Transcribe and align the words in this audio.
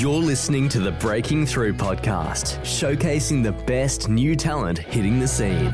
You're 0.00 0.12
listening 0.22 0.70
to 0.70 0.80
the 0.80 0.92
Breaking 0.92 1.44
Through 1.44 1.74
podcast, 1.74 2.58
showcasing 2.60 3.42
the 3.42 3.52
best 3.52 4.08
new 4.08 4.34
talent 4.34 4.78
hitting 4.78 5.20
the 5.20 5.28
scene. 5.28 5.72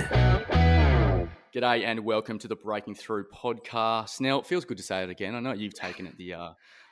G'day 1.55 1.85
and 1.85 2.01
welcome 2.01 2.37
to 2.41 2.49
the 2.49 2.57
Breaking 2.57 2.97
Through 2.97 3.27
podcast. 3.33 4.21
Now, 4.21 4.41
it 4.41 4.47
feels 4.49 4.65
good 4.65 4.79
to 4.79 4.83
say 4.83 5.05
it 5.05 5.11
again. 5.11 5.37
I 5.37 5.39
know 5.39 5.53
you've 5.53 5.75
taken 5.75 6.09
it 6.09 6.19
the 6.19 6.35
uh, 6.35 6.49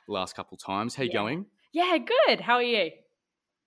last 0.07 0.33
couple 0.33 0.55
times. 0.55 0.95
How 0.95 1.03
you 1.03 1.09
Yeah. 1.09 1.19
going? 1.19 1.45
Yeah, 1.73 1.97
good. 1.97 2.39
How 2.39 2.53
are 2.53 2.63
you? 2.63 2.91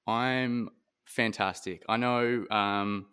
I'm 0.07 0.71
fantastic. 1.05 1.83
I 1.91 1.99
know 1.99 2.47
um, 2.51 3.09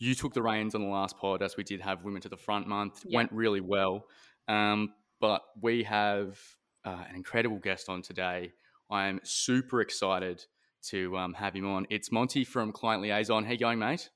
you 0.00 0.16
took 0.16 0.34
the 0.34 0.42
reins 0.42 0.74
on 0.74 0.82
the 0.82 0.88
last 0.88 1.18
pod 1.18 1.40
as 1.40 1.56
we 1.56 1.62
did 1.62 1.80
have 1.82 2.02
Women 2.02 2.20
to 2.22 2.28
the 2.28 2.36
Front 2.36 2.66
month. 2.66 3.04
Yeah. 3.06 3.18
Went 3.18 3.30
really 3.30 3.60
well. 3.60 4.06
Um, 4.48 4.92
but 5.20 5.42
we 5.62 5.84
have 5.84 6.36
uh, 6.84 7.04
an 7.08 7.14
incredible 7.14 7.58
guest 7.58 7.88
on 7.88 8.02
today. 8.02 8.50
I'm 8.90 9.20
super 9.22 9.80
excited 9.80 10.44
to 10.88 11.16
um, 11.16 11.34
have 11.34 11.54
him 11.54 11.66
on. 11.66 11.86
It's 11.90 12.10
Monte 12.10 12.44
from 12.44 12.72
Client 12.72 13.02
Liaison. 13.02 13.44
How 13.44 13.52
you 13.52 13.58
going, 13.58 13.78
mate? 13.78 14.10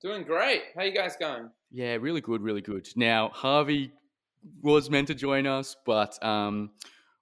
Doing 0.00 0.22
great. 0.22 0.62
How 0.76 0.82
you 0.84 0.92
guys 0.92 1.16
going? 1.18 1.50
Yeah, 1.70 1.94
really 1.94 2.20
good, 2.20 2.42
really 2.42 2.60
good. 2.60 2.86
Now, 2.94 3.30
Harvey 3.30 3.92
was 4.62 4.90
meant 4.90 5.08
to 5.08 5.14
join 5.14 5.46
us, 5.46 5.76
but 5.84 6.22
um, 6.24 6.70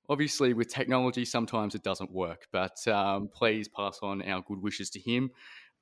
obviously 0.08 0.52
with 0.52 0.68
technology, 0.68 1.24
sometimes 1.24 1.74
it 1.74 1.82
doesn't 1.82 2.10
work. 2.10 2.46
But 2.52 2.86
um, 2.88 3.28
please 3.32 3.68
pass 3.68 4.00
on 4.02 4.20
our 4.22 4.42
good 4.42 4.60
wishes 4.60 4.90
to 4.90 5.00
him. 5.00 5.30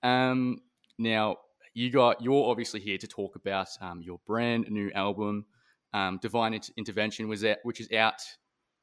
Um, 0.02 0.58
now, 0.98 1.36
you 1.74 1.90
got 1.90 2.20
you're 2.20 2.50
obviously 2.50 2.80
here 2.80 2.98
to 2.98 3.06
talk 3.06 3.36
about 3.36 3.68
um, 3.80 4.02
your 4.02 4.20
brand 4.26 4.66
new 4.70 4.90
album, 4.94 5.46
um, 5.92 6.18
Divine 6.20 6.58
Intervention, 6.76 7.28
was 7.28 7.44
out, 7.44 7.58
which 7.62 7.80
is 7.80 7.90
out 7.92 8.20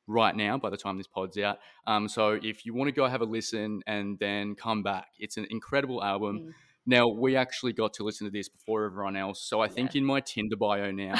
right 0.07 0.35
now 0.35 0.57
by 0.57 0.69
the 0.69 0.77
time 0.77 0.97
this 0.97 1.07
pod's 1.07 1.37
out. 1.37 1.57
Um, 1.85 2.07
so 2.07 2.39
if 2.41 2.65
you 2.65 2.73
want 2.73 2.87
to 2.87 2.91
go 2.93 3.05
have 3.07 3.21
a 3.21 3.25
listen 3.25 3.81
and 3.85 4.17
then 4.19 4.55
come 4.55 4.81
back, 4.83 5.07
it's 5.19 5.37
an 5.37 5.45
incredible 5.49 6.03
album. 6.03 6.39
Mm. 6.39 6.53
Now 6.89 7.07
we 7.09 7.35
actually 7.35 7.73
got 7.73 7.93
to 7.95 8.03
listen 8.05 8.25
to 8.25 8.31
this 8.31 8.47
before 8.47 8.85
everyone 8.85 9.17
else, 9.17 9.41
so 9.41 9.59
I 9.59 9.67
think 9.67 9.93
in 9.95 10.05
my 10.05 10.21
Tinder 10.21 10.55
bio 10.55 10.89
now, 10.91 11.15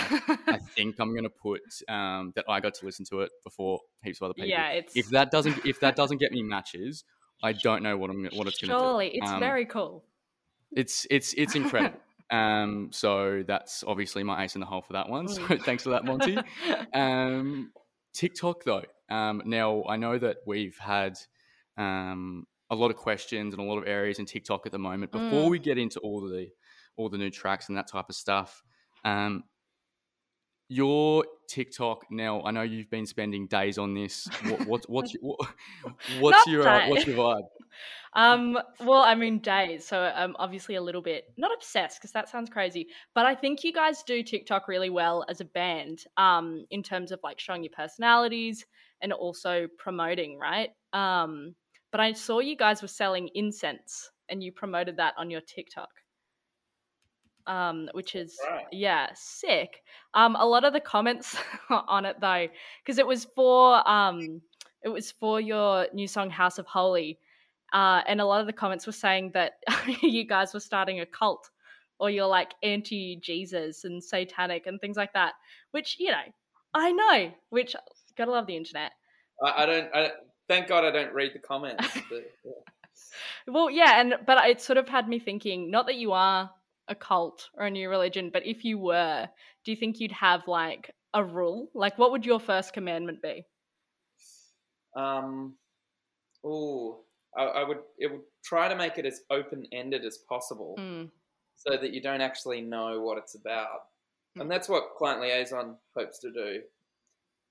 I 0.48 0.58
think 0.76 0.96
I'm 1.00 1.12
going 1.12 1.26
to 1.26 1.30
put 1.30 1.60
um, 1.90 2.32
that 2.38 2.46
I 2.48 2.62
got 2.62 2.74
to 2.76 2.86
listen 2.86 3.04
to 3.10 3.20
it 3.22 3.32
before 3.44 3.82
heaps 4.02 4.20
of 4.22 4.26
other 4.26 4.34
people. 4.34 4.50
yeah, 4.50 4.70
it's 4.70 4.96
If 4.96 5.10
that 5.10 5.30
doesn't 5.30 5.66
if 5.66 5.82
that 5.82 5.96
doesn't 6.02 6.20
get 6.20 6.32
me 6.32 6.42
matches, 6.42 7.04
I 7.44 7.52
don't 7.52 7.84
know 7.84 7.98
what 7.98 8.10
I'm 8.10 8.24
what 8.34 8.48
it's 8.48 8.62
going 8.62 8.70
to 8.70 8.78
do. 8.78 8.80
surely 8.82 9.10
it's 9.14 9.30
Um, 9.30 9.40
very 9.42 9.66
cool. 9.66 10.06
It's 10.72 11.06
it's 11.10 11.34
it's 11.34 11.56
incredible. 11.56 12.00
um, 12.32 12.90
so 12.94 13.44
that's 13.46 13.84
obviously 13.86 14.24
my 14.24 14.46
ace 14.46 14.56
in 14.56 14.62
the 14.62 14.68
hole 14.68 14.82
for 14.82 14.94
that 14.94 15.10
one. 15.10 15.28
So 15.28 15.42
Mm. 15.42 15.64
thanks 15.66 15.84
for 15.84 15.90
that, 15.90 16.06
Monte. 16.06 16.38
Um, 16.94 17.72
TikTok 18.14 18.64
though. 18.64 18.84
Um, 19.10 19.42
now 19.46 19.84
I 19.88 19.98
know 19.98 20.18
that 20.18 20.38
we've 20.46 20.78
had 20.78 21.18
um, 21.78 22.46
a 22.70 22.76
lot 22.76 22.92
of 22.92 22.98
questions 22.98 23.54
and 23.54 23.62
a 23.62 23.66
lot 23.66 23.78
of 23.78 23.88
areas 23.88 24.20
in 24.20 24.26
TikTok 24.26 24.66
at 24.66 24.72
the 24.72 24.80
moment. 24.80 25.12
Before 25.12 25.48
Mm. 25.48 25.52
we 25.52 25.60
get 25.60 25.78
into 25.78 26.00
all 26.00 26.22
the 26.22 26.50
all 26.96 27.10
the 27.10 27.18
new 27.18 27.30
tracks 27.30 27.70
and 27.70 27.78
that 27.78 27.88
type 27.88 28.10
of 28.10 28.16
stuff, 28.16 28.64
um, 29.06 29.44
your 30.70 31.26
TikTok 31.48 32.06
now. 32.12 32.42
I 32.44 32.52
know 32.52 32.62
you've 32.62 32.90
been 32.90 33.06
spending 33.06 33.48
days 33.48 33.78
on 33.78 33.94
this. 33.94 34.28
What, 34.44 34.68
what, 34.68 34.90
what's 34.90 35.14
your, 35.14 35.24
what, 35.24 35.50
what's 36.20 36.48
your 36.48 36.68
uh, 36.68 36.90
what's 36.90 37.08
your 37.08 37.18
vibe? 37.18 37.44
um, 38.14 38.58
well, 38.82 39.04
I 39.04 39.16
mean 39.16 39.40
days, 39.40 39.86
so 39.86 40.00
I'm 40.00 40.36
obviously 40.40 40.76
a 40.76 40.82
little 40.82 41.02
bit 41.02 41.26
not 41.38 41.52
obsessed 41.54 42.00
because 42.00 42.12
that 42.12 42.30
sounds 42.30 42.50
crazy, 42.50 42.88
but 43.16 43.26
I 43.26 43.36
think 43.36 43.64
you 43.64 43.72
guys 43.72 44.04
do 44.04 44.24
TikTok 44.24 44.68
really 44.68 44.90
well 44.90 45.26
as 45.30 45.42
a 45.42 45.46
band. 45.46 46.04
Um, 46.18 46.66
in 46.70 46.84
terms 46.84 47.12
of 47.12 47.20
like 47.24 47.40
showing 47.40 47.64
your 47.64 47.74
personalities 47.76 48.66
and 49.02 49.14
also 49.14 49.68
promoting, 49.78 50.38
right? 50.38 50.70
Um, 50.94 51.56
but 51.92 52.02
I 52.02 52.14
saw 52.14 52.40
you 52.40 52.58
guys 52.58 52.82
were 52.82 52.88
selling 52.88 53.30
incense 53.34 54.10
and 54.30 54.44
you 54.44 54.52
promoted 54.52 54.98
that 54.98 55.14
on 55.18 55.30
your 55.30 55.42
TikTok. 55.42 55.90
Um, 57.48 57.90
which 57.94 58.14
is 58.16 58.38
Right. 58.50 58.66
yeah, 58.72 59.08
sick. 59.16 59.82
Um, 60.14 60.36
a 60.36 60.46
lot 60.46 60.66
of 60.66 60.74
the 60.74 60.82
comments 60.82 61.38
on 61.70 62.06
it 62.06 62.20
though, 62.20 62.48
because 62.84 63.00
it 63.00 63.08
was 63.08 63.26
for 63.36 63.88
um, 63.90 64.42
it 64.84 64.90
was 64.90 65.12
for 65.12 65.40
your 65.40 65.88
new 65.94 66.08
song 66.08 66.30
House 66.30 66.60
of 66.60 66.66
Holy, 66.66 67.18
uh, 67.74 68.02
and 68.08 68.20
a 68.20 68.26
lot 68.26 68.42
of 68.42 68.48
the 68.48 68.54
comments 68.54 68.86
were 68.86 68.94
saying 68.94 69.32
that 69.34 69.54
you 70.02 70.26
guys 70.26 70.54
were 70.54 70.60
starting 70.60 71.00
a 71.00 71.06
cult, 71.06 71.50
or 72.00 72.10
you're 72.10 72.28
like 72.28 72.54
anti 72.64 73.18
Jesus 73.22 73.86
and 73.86 74.04
satanic 74.04 74.68
and 74.68 74.80
things 74.82 74.98
like 74.98 75.14
that. 75.14 75.34
Which 75.72 75.96
you 76.00 76.12
know, 76.12 76.24
I 76.74 76.92
know. 76.92 77.32
Which 77.50 77.76
gotta 78.18 78.32
love 78.32 78.48
the 78.48 78.58
internet. 78.58 78.92
I, 79.44 79.64
I 79.64 79.66
don't. 79.66 79.96
I, 79.96 80.12
thank 80.48 80.68
God 80.68 80.84
I 80.84 80.92
don't 80.92 81.14
read 81.14 81.32
the 81.34 81.40
comments. 81.40 81.88
But, 82.10 82.32
yeah. 82.44 82.52
Well, 83.48 83.70
yeah, 83.70 84.02
and 84.02 84.16
but 84.26 84.44
it 84.50 84.60
sort 84.60 84.78
of 84.78 84.90
had 84.90 85.08
me 85.08 85.20
thinking. 85.20 85.72
Not 85.72 85.86
that 85.86 85.96
you 85.96 86.12
are 86.12 86.50
a 86.88 86.96
cult 86.96 87.50
or 87.54 87.66
a 87.66 87.72
new 87.72 87.90
religion, 87.90 88.30
but 88.32 88.46
if 88.46 88.64
you 88.64 88.78
were, 88.78 89.28
do 89.66 89.72
you 89.72 89.78
think 89.78 90.00
you'd 90.00 90.12
have 90.12 90.48
like 90.48 90.92
a 91.14 91.24
rule? 91.24 91.70
Like, 91.74 91.98
what 91.98 92.12
would 92.12 92.26
your 92.26 92.40
first 92.40 92.74
commandment 92.74 93.22
be? 93.22 93.46
Um. 94.96 95.56
Oh, 96.44 97.02
I, 97.38 97.44
I 97.44 97.64
would. 97.68 97.80
It 97.98 98.12
would 98.12 98.22
try 98.44 98.68
to 98.68 98.76
make 98.76 98.98
it 98.98 99.06
as 99.06 99.22
open 99.30 99.66
ended 99.72 100.06
as 100.06 100.20
possible, 100.30 100.76
Mm, 100.80 101.10
so 101.56 101.78
that 101.78 101.94
you 101.94 102.02
don't 102.02 102.22
actually 102.22 102.62
know 102.62 103.02
what 103.02 103.18
it's 103.18 103.36
about. 103.36 103.88
Mm. 104.38 104.42
And 104.42 104.52
that's 104.52 104.70
what 104.70 104.96
client 104.98 105.22
liaison 105.22 105.76
hopes 105.96 106.20
to 106.20 106.32
do. 106.32 106.62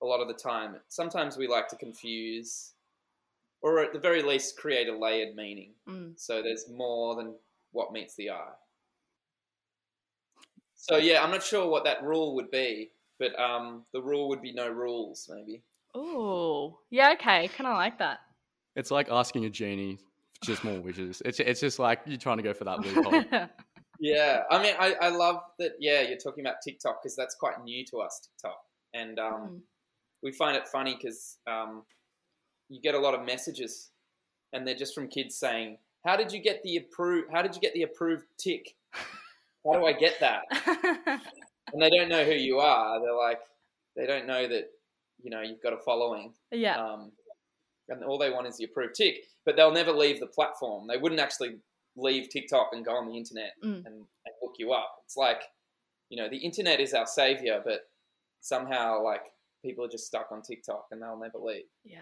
A 0.03 0.07
lot 0.07 0.21
of 0.21 0.29
the 0.29 0.35
time, 0.35 0.77
sometimes 0.89 1.37
we 1.37 1.47
like 1.47 1.69
to 1.69 1.77
confuse, 1.77 2.73
or 3.63 3.83
at 3.83 3.93
the 3.93 3.99
very 3.99 4.23
least, 4.23 4.59
create 4.59 4.89
a 4.89 4.97
layered 4.97 5.35
meaning. 5.35 5.73
mm. 5.89 6.13
So 6.17 6.43
there's 6.43 6.69
more 6.69 7.17
than 7.17 7.35
what 7.73 7.93
meets 7.93 8.15
the 8.17 8.31
eye. 8.31 8.53
So 10.89 10.99
yeah, 10.99 11.23
I'm 11.23 11.31
not 11.31 11.43
sure 11.43 11.69
what 11.69 11.85
that 11.85 12.03
rule 12.05 12.35
would 12.37 12.51
be, 12.51 12.91
but 13.19 13.39
um, 13.41 13.85
the 13.93 14.01
rule 14.01 14.29
would 14.29 14.41
be 14.41 14.53
no 14.53 14.69
rules, 14.69 15.29
maybe. 15.33 15.63
Oh, 15.95 16.79
yeah, 16.91 17.13
okay, 17.15 17.49
kind 17.49 17.67
of 17.67 17.77
like 17.77 17.99
that. 17.99 18.21
It's 18.77 18.91
like 18.91 19.09
asking 19.11 19.47
a 19.47 19.51
genie 19.51 19.99
for 20.41 20.47
just 20.47 20.63
more 20.63 20.81
wishes. 20.81 21.23
It's 21.25 21.41
it's 21.41 21.61
just 21.61 21.79
like 21.79 22.01
you're 22.07 22.19
trying 22.19 22.37
to 22.37 22.43
go 22.43 22.53
for 22.55 22.65
that 22.65 22.81
loophole. 22.81 23.25
Yeah, 23.99 24.43
I 24.51 24.63
mean, 24.63 24.75
I, 24.79 24.95
I 25.01 25.09
love 25.09 25.41
that. 25.59 25.73
Yeah, 25.81 26.03
you're 26.03 26.19
talking 26.19 26.45
about 26.45 26.57
TikTok 26.63 27.03
because 27.03 27.17
that's 27.17 27.35
quite 27.35 27.65
new 27.65 27.83
to 27.87 28.01
us, 28.01 28.21
TikTok, 28.29 28.61
and 28.93 29.19
um, 29.19 29.33
Mm. 29.33 29.61
we 30.23 30.33
find 30.33 30.55
it 30.55 30.69
funny 30.69 30.95
because 30.95 31.39
um, 31.47 31.83
you 32.69 32.79
get 32.83 32.95
a 32.95 32.99
lot 32.99 33.15
of 33.15 33.25
messages, 33.25 33.91
and 34.53 34.67
they're 34.69 34.75
just 34.75 34.95
from 34.95 35.09
kids 35.09 35.39
saying, 35.39 35.79
"How 36.05 36.15
did 36.15 36.31
you 36.31 36.41
get 36.43 36.63
the 36.63 36.77
approved? 36.77 37.33
How 37.33 37.41
did 37.41 37.55
you 37.55 37.61
get 37.63 37.73
the 37.73 37.85
approved 37.85 38.27
tick? 38.39 38.77
How 39.67 39.79
do 39.79 39.87
I 39.87 39.93
get 39.93 40.21
that?" 40.21 40.43
and 41.73 41.83
they 41.83 41.91
don't 41.91 42.09
know 42.09 42.25
who 42.25 42.35
you 42.35 42.59
are. 42.59 43.01
They're 43.01 43.15
like, 43.15 43.41
they 43.97 44.07
don't 44.07 44.27
know 44.27 44.47
that 44.49 44.71
you 45.23 45.31
know 45.31 45.41
you've 45.43 45.63
got 45.63 45.73
a 45.73 45.79
following, 45.79 46.33
yeah. 46.51 46.77
um, 46.77 47.13
and 47.89 48.05
all 48.05 48.19
they 48.19 48.31
want 48.31 48.47
is 48.47 48.57
the 48.59 48.65
approved 48.65 48.95
tick. 48.95 49.17
But 49.45 49.57
they'll 49.57 49.73
never 49.73 49.93
leave 49.93 50.21
the 50.21 50.27
platform. 50.27 50.87
They 50.89 50.97
wouldn't 50.99 51.21
actually 51.21 51.57
leave 51.97 52.29
TikTok 52.29 52.71
and 52.73 52.85
go 52.85 52.93
on 52.93 53.07
the 53.09 53.17
internet 53.17 53.53
Mm. 53.65 53.87
and, 53.87 53.87
and 53.87 54.35
look 54.43 54.55
you 54.59 54.73
up. 54.73 54.91
It's 55.05 55.17
like, 55.17 55.43
you 56.11 56.17
know, 56.21 56.29
the 56.29 56.37
internet 56.37 56.81
is 56.81 56.93
our 56.95 57.07
savior, 57.07 57.63
but 57.65 57.89
somehow 58.41 59.03
like 59.03 59.23
people 59.65 59.85
are 59.85 59.89
just 59.89 60.07
stuck 60.07 60.29
on 60.31 60.43
TikTok 60.43 60.87
and 60.91 61.01
they'll 61.01 61.19
never 61.19 61.39
leave. 61.39 61.65
Yeah. 61.85 62.01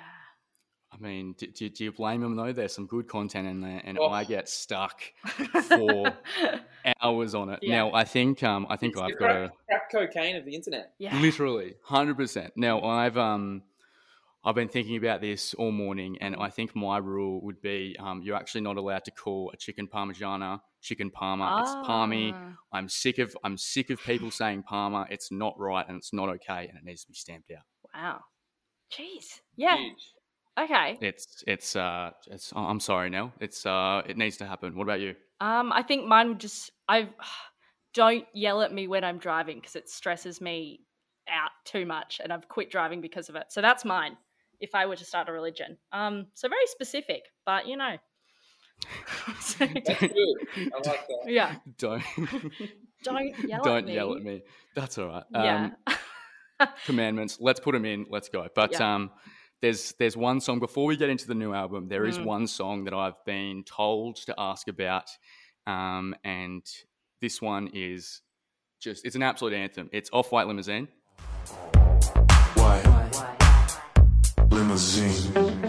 I 0.95 1.03
mean, 1.03 1.35
do, 1.37 1.47
do, 1.49 1.69
do 1.69 1.85
you 1.85 1.93
blame 1.93 2.21
them 2.21 2.37
though? 2.37 2.53
There's 2.53 2.73
some 2.75 2.87
good 2.87 3.09
content 3.09 3.49
in 3.49 3.61
there, 3.61 3.81
and 3.85 3.99
Oh. 3.99 4.09
I 4.09 4.25
get 4.25 4.49
stuck 4.49 5.01
for 5.69 6.13
hours 7.03 7.35
on 7.35 7.51
it. 7.51 7.59
Yeah. 7.63 7.77
Now, 7.77 7.93
I 7.95 8.05
think 8.05 8.43
um, 8.43 8.67
I 8.71 8.77
think 8.77 8.95
it's 8.95 9.03
I've 9.03 9.19
got 9.19 9.31
a 9.31 9.53
crack, 9.69 9.91
crack 9.91 10.13
cocaine 10.13 10.37
of 10.37 10.45
the 10.45 10.55
internet. 10.55 10.93
yeah. 10.99 11.19
literally 11.21 11.75
hundred 11.83 12.17
percent. 12.17 12.53
Now, 12.57 12.83
I've 12.83 13.17
um, 13.19 13.63
I've 14.45 14.55
been 14.55 14.69
thinking 14.69 14.97
about 14.97 15.21
this 15.21 15.55
all 15.55 15.73
morning, 15.73 16.19
and 16.21 16.37
I 16.37 16.51
think 16.51 16.77
my 16.77 16.99
rule 16.99 17.41
would 17.43 17.61
be 17.61 17.97
um, 17.99 18.23
you're 18.23 18.37
actually 18.37 18.61
not 18.61 18.77
allowed 18.77 19.05
to 19.07 19.11
call 19.11 19.51
a 19.53 19.57
chicken 19.57 19.89
parmigiana 19.89 20.61
chicken 20.81 21.11
parma. 21.11 21.61
It's 21.63 21.87
palmy. 21.87 22.33
Ah. 22.35 22.53
I'm 22.73 22.89
sick 22.89 23.19
of 23.19 23.35
I'm 23.43 23.57
sick 23.57 23.91
of 23.91 24.01
people 24.03 24.31
saying 24.31 24.65
parma. 24.65 25.07
It's 25.11 25.33
not 25.33 25.59
right, 25.59 25.87
and 25.89 25.97
it's 25.97 26.13
not 26.13 26.29
okay, 26.29 26.69
and 26.69 26.79
it 26.79 26.85
needs 26.85 27.03
to 27.05 27.09
be 27.09 27.15
stamped 27.15 27.51
out. 27.51 27.65
Wow. 27.95 28.21
Jeez. 28.93 29.41
Yeah. 29.57 29.77
Huge. 29.77 30.13
Okay. 30.59 30.99
It's 31.01 31.43
it's 31.47 31.75
uh 31.77 32.11
it's 32.31 32.53
I'm 32.55 32.81
sorry, 32.81 33.11
Nell. 33.11 33.33
It's 33.41 33.67
uh 33.67 34.03
it 34.07 34.17
needs 34.17 34.37
to 34.39 34.47
happen. 34.47 34.77
What 34.77 34.85
about 34.85 35.01
you? 35.01 35.15
Um, 35.41 35.73
I 35.73 35.83
think 35.83 36.07
mine 36.07 36.29
would 36.29 36.39
just 36.41 36.71
I 36.89 37.09
don't 37.95 38.25
yell 38.35 38.63
at 38.63 38.73
me 38.73 38.87
when 38.89 39.05
I'm 39.05 39.19
driving 39.19 39.59
because 39.59 39.77
it 39.77 39.89
stresses 39.89 40.41
me 40.41 40.81
out 41.29 41.51
too 41.65 41.87
much, 41.87 42.21
and 42.23 42.33
I've 42.33 42.49
quit 42.49 42.71
driving 42.71 43.01
because 43.01 43.29
of 43.29 43.35
it. 43.37 43.47
So 43.51 43.61
that's 43.61 43.85
mine. 43.85 44.17
If 44.61 44.75
I 44.75 44.87
were 44.87 44.97
to 44.97 45.05
start 45.05 45.29
a 45.29 45.33
religion, 45.33 45.77
um, 45.93 46.27
so 46.35 46.49
very 46.49 46.67
specific, 46.67 47.23
but 47.45 47.67
you 47.67 47.77
know, 47.77 47.97
So- 49.41 49.67
That's 49.75 50.01
good. 50.01 50.13
I 50.57 50.77
like 50.77 51.07
that. 51.09 51.23
yeah. 51.27 51.57
Don't 51.79 52.03
Don't 53.03 53.49
yell 53.49 53.61
at 53.61 53.65
me. 53.65 53.65
don't 53.65 53.77
at 53.79 53.85
me. 53.87 53.95
yell 53.95 54.15
at 54.17 54.23
me. 54.23 54.43
That's 54.75 54.99
all 54.99 55.09
right. 55.09 55.25
Yeah. 55.33 55.71
Um, 56.61 56.69
commandments. 56.87 57.39
Let's 57.41 57.61
put 57.61 57.73
them 57.73 57.85
in. 57.85 58.07
Let's 58.09 58.29
go. 58.29 58.47
But 58.55 58.73
Yeah. 58.73 58.95
um, 58.95 59.11
there's 59.65 59.95
there's 59.99 60.15
one 60.15 60.43
song 60.43 60.59
before 60.61 60.85
we 60.85 60.95
get 60.95 61.09
into 61.09 61.27
the 61.27 61.35
new 61.35 61.55
album. 61.55 61.89
There 61.89 62.05
is 62.05 62.19
Mm. 62.19 62.25
one 62.27 62.47
song 62.47 62.85
that 62.85 62.93
I've 62.93 63.25
been 63.25 63.65
told 63.65 64.17
to 64.27 64.35
ask 64.37 64.69
about, 64.69 65.09
um, 65.67 66.15
and 66.23 66.63
this 67.23 67.41
one 67.41 67.71
is 67.73 68.21
just 68.79 69.07
it's 69.07 69.17
an 69.17 69.23
absolute 69.23 69.55
anthem. 69.55 69.89
It's 69.91 70.11
Off 70.13 70.33
White 70.33 70.47
Limousine. 70.49 70.89
White 72.57 72.85
limousine. 74.51 75.64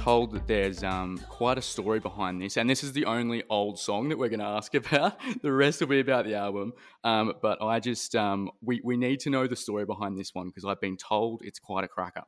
Told 0.00 0.32
that 0.32 0.46
there's 0.46 0.82
um, 0.82 1.18
quite 1.28 1.58
a 1.58 1.62
story 1.62 2.00
behind 2.00 2.40
this, 2.40 2.56
and 2.56 2.70
this 2.70 2.82
is 2.82 2.92
the 2.92 3.04
only 3.04 3.42
old 3.50 3.78
song 3.78 4.08
that 4.08 4.18
we're 4.18 4.30
going 4.30 4.40
to 4.40 4.46
ask 4.46 4.74
about. 4.82 5.20
The 5.42 5.52
rest 5.52 5.80
will 5.80 5.88
be 5.88 6.00
about 6.00 6.24
the 6.24 6.34
album. 6.34 6.72
Um, 7.04 7.34
but 7.42 7.62
I 7.62 7.80
just 7.80 8.14
um, 8.16 8.50
we 8.62 8.80
we 8.82 8.96
need 8.96 9.20
to 9.20 9.30
know 9.30 9.46
the 9.46 9.56
story 9.56 9.84
behind 9.84 10.18
this 10.18 10.34
one 10.34 10.48
because 10.48 10.64
I've 10.64 10.80
been 10.80 10.96
told 10.96 11.42
it's 11.44 11.58
quite 11.58 11.84
a 11.84 11.88
cracker. 11.88 12.22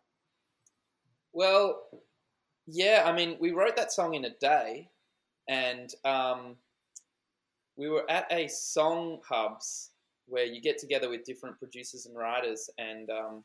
Well, 1.33 1.81
yeah, 2.67 3.05
I 3.07 3.13
mean, 3.13 3.39
we 3.41 3.53
wrote 3.53 3.77
that 3.77 3.91
song 3.91 4.15
in 4.15 4.27
a 4.27 4.35
day, 4.39 4.91
and 5.49 5.89
um, 6.05 6.57
we 7.77 7.89
were 7.89 8.09
at 8.11 8.31
a 8.31 8.49
song 8.49 9.21
hubs 9.27 9.93
where 10.27 10.45
you 10.45 10.61
get 10.61 10.79
together 10.79 11.09
with 11.09 11.25
different 11.25 11.59
producers 11.59 12.05
and 12.05 12.17
writers, 12.17 12.69
and 12.77 13.09
um, 13.09 13.45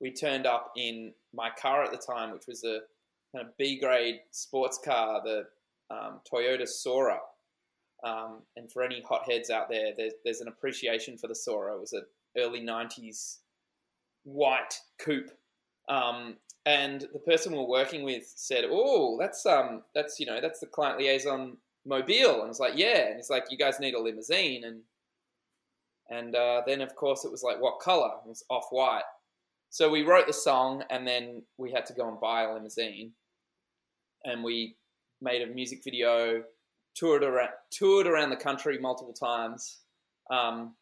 we 0.00 0.12
turned 0.12 0.44
up 0.44 0.72
in 0.76 1.12
my 1.32 1.50
car 1.50 1.84
at 1.84 1.92
the 1.92 1.98
time, 1.98 2.32
which 2.32 2.48
was 2.48 2.64
a 2.64 2.80
kind 3.34 3.46
of 3.46 3.56
B 3.56 3.78
grade 3.78 4.20
sports 4.30 4.78
car, 4.84 5.20
the 5.24 5.44
um, 5.90 6.20
Toyota 6.30 6.66
Soarer. 6.66 7.18
Um, 8.04 8.42
and 8.56 8.70
for 8.70 8.82
any 8.82 9.02
hotheads 9.08 9.50
out 9.50 9.68
there, 9.70 9.92
there's, 9.96 10.12
there's 10.24 10.40
an 10.40 10.48
appreciation 10.48 11.16
for 11.16 11.26
the 11.26 11.34
Soarer. 11.34 11.74
It 11.74 11.80
was 11.80 11.92
an 11.94 12.04
early 12.36 12.60
90s 12.60 13.38
white 14.24 14.78
coupe. 14.98 15.30
Um, 15.88 16.36
and 16.66 17.06
the 17.12 17.18
person 17.18 17.52
we 17.52 17.58
we're 17.58 17.68
working 17.68 18.04
with 18.04 18.32
said, 18.36 18.64
"Oh, 18.70 19.18
that's 19.20 19.44
um, 19.44 19.82
that's 19.94 20.18
you 20.18 20.24
know, 20.24 20.40
that's 20.40 20.60
the 20.60 20.66
client 20.66 20.98
liaison 20.98 21.58
mobile." 21.84 22.40
And 22.40 22.48
it's 22.48 22.58
like, 22.58 22.72
"Yeah," 22.76 23.08
and 23.08 23.18
it's 23.18 23.28
like, 23.28 23.44
"You 23.50 23.58
guys 23.58 23.80
need 23.80 23.92
a 23.92 24.00
limousine," 24.00 24.64
and 24.64 24.80
and 26.08 26.34
uh, 26.34 26.62
then 26.66 26.80
of 26.80 26.96
course 26.96 27.26
it 27.26 27.30
was 27.30 27.42
like, 27.42 27.60
"What 27.60 27.80
color?" 27.80 28.12
It 28.24 28.28
was 28.28 28.44
off 28.48 28.68
white. 28.70 29.02
So 29.68 29.90
we 29.90 30.04
wrote 30.04 30.26
the 30.26 30.32
song, 30.32 30.84
and 30.88 31.06
then 31.06 31.42
we 31.58 31.70
had 31.70 31.84
to 31.86 31.92
go 31.92 32.08
and 32.08 32.18
buy 32.18 32.44
a 32.44 32.54
limousine, 32.54 33.12
and 34.24 34.42
we 34.42 34.76
made 35.20 35.42
a 35.42 35.46
music 35.46 35.82
video, 35.84 36.42
toured 36.94 37.22
around, 37.22 37.50
toured 37.70 38.06
around 38.06 38.30
the 38.30 38.36
country 38.36 38.78
multiple 38.78 39.12
times. 39.12 39.78
Um, 40.30 40.74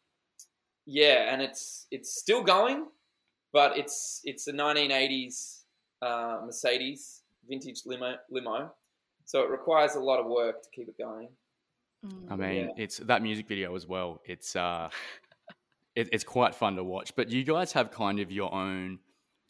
yeah, 0.85 1.33
and 1.33 1.41
it's 1.41 1.87
it's 1.91 2.19
still 2.19 2.43
going, 2.43 2.87
but 3.51 3.77
it's 3.77 4.21
it's 4.23 4.47
a 4.47 4.53
1980s 4.53 5.61
uh, 6.01 6.39
Mercedes 6.45 7.21
vintage 7.49 7.81
limo 7.85 8.15
limo, 8.29 8.71
so 9.25 9.41
it 9.41 9.49
requires 9.49 9.95
a 9.95 9.99
lot 9.99 10.19
of 10.19 10.27
work 10.27 10.61
to 10.63 10.69
keep 10.73 10.87
it 10.87 10.97
going. 10.97 11.29
I 12.29 12.35
mean, 12.35 12.71
it's 12.77 12.97
that 12.97 13.21
music 13.21 13.47
video 13.47 13.75
as 13.75 13.87
well. 13.87 14.21
It's 14.25 14.55
uh, 14.55 14.89
it, 15.95 16.09
it's 16.11 16.23
quite 16.23 16.53
fun 16.53 16.75
to 16.75 16.83
watch. 16.83 17.15
But 17.15 17.29
you 17.29 17.43
guys 17.43 17.71
have 17.73 17.91
kind 17.91 18.19
of 18.19 18.31
your 18.31 18.53
own, 18.53 18.99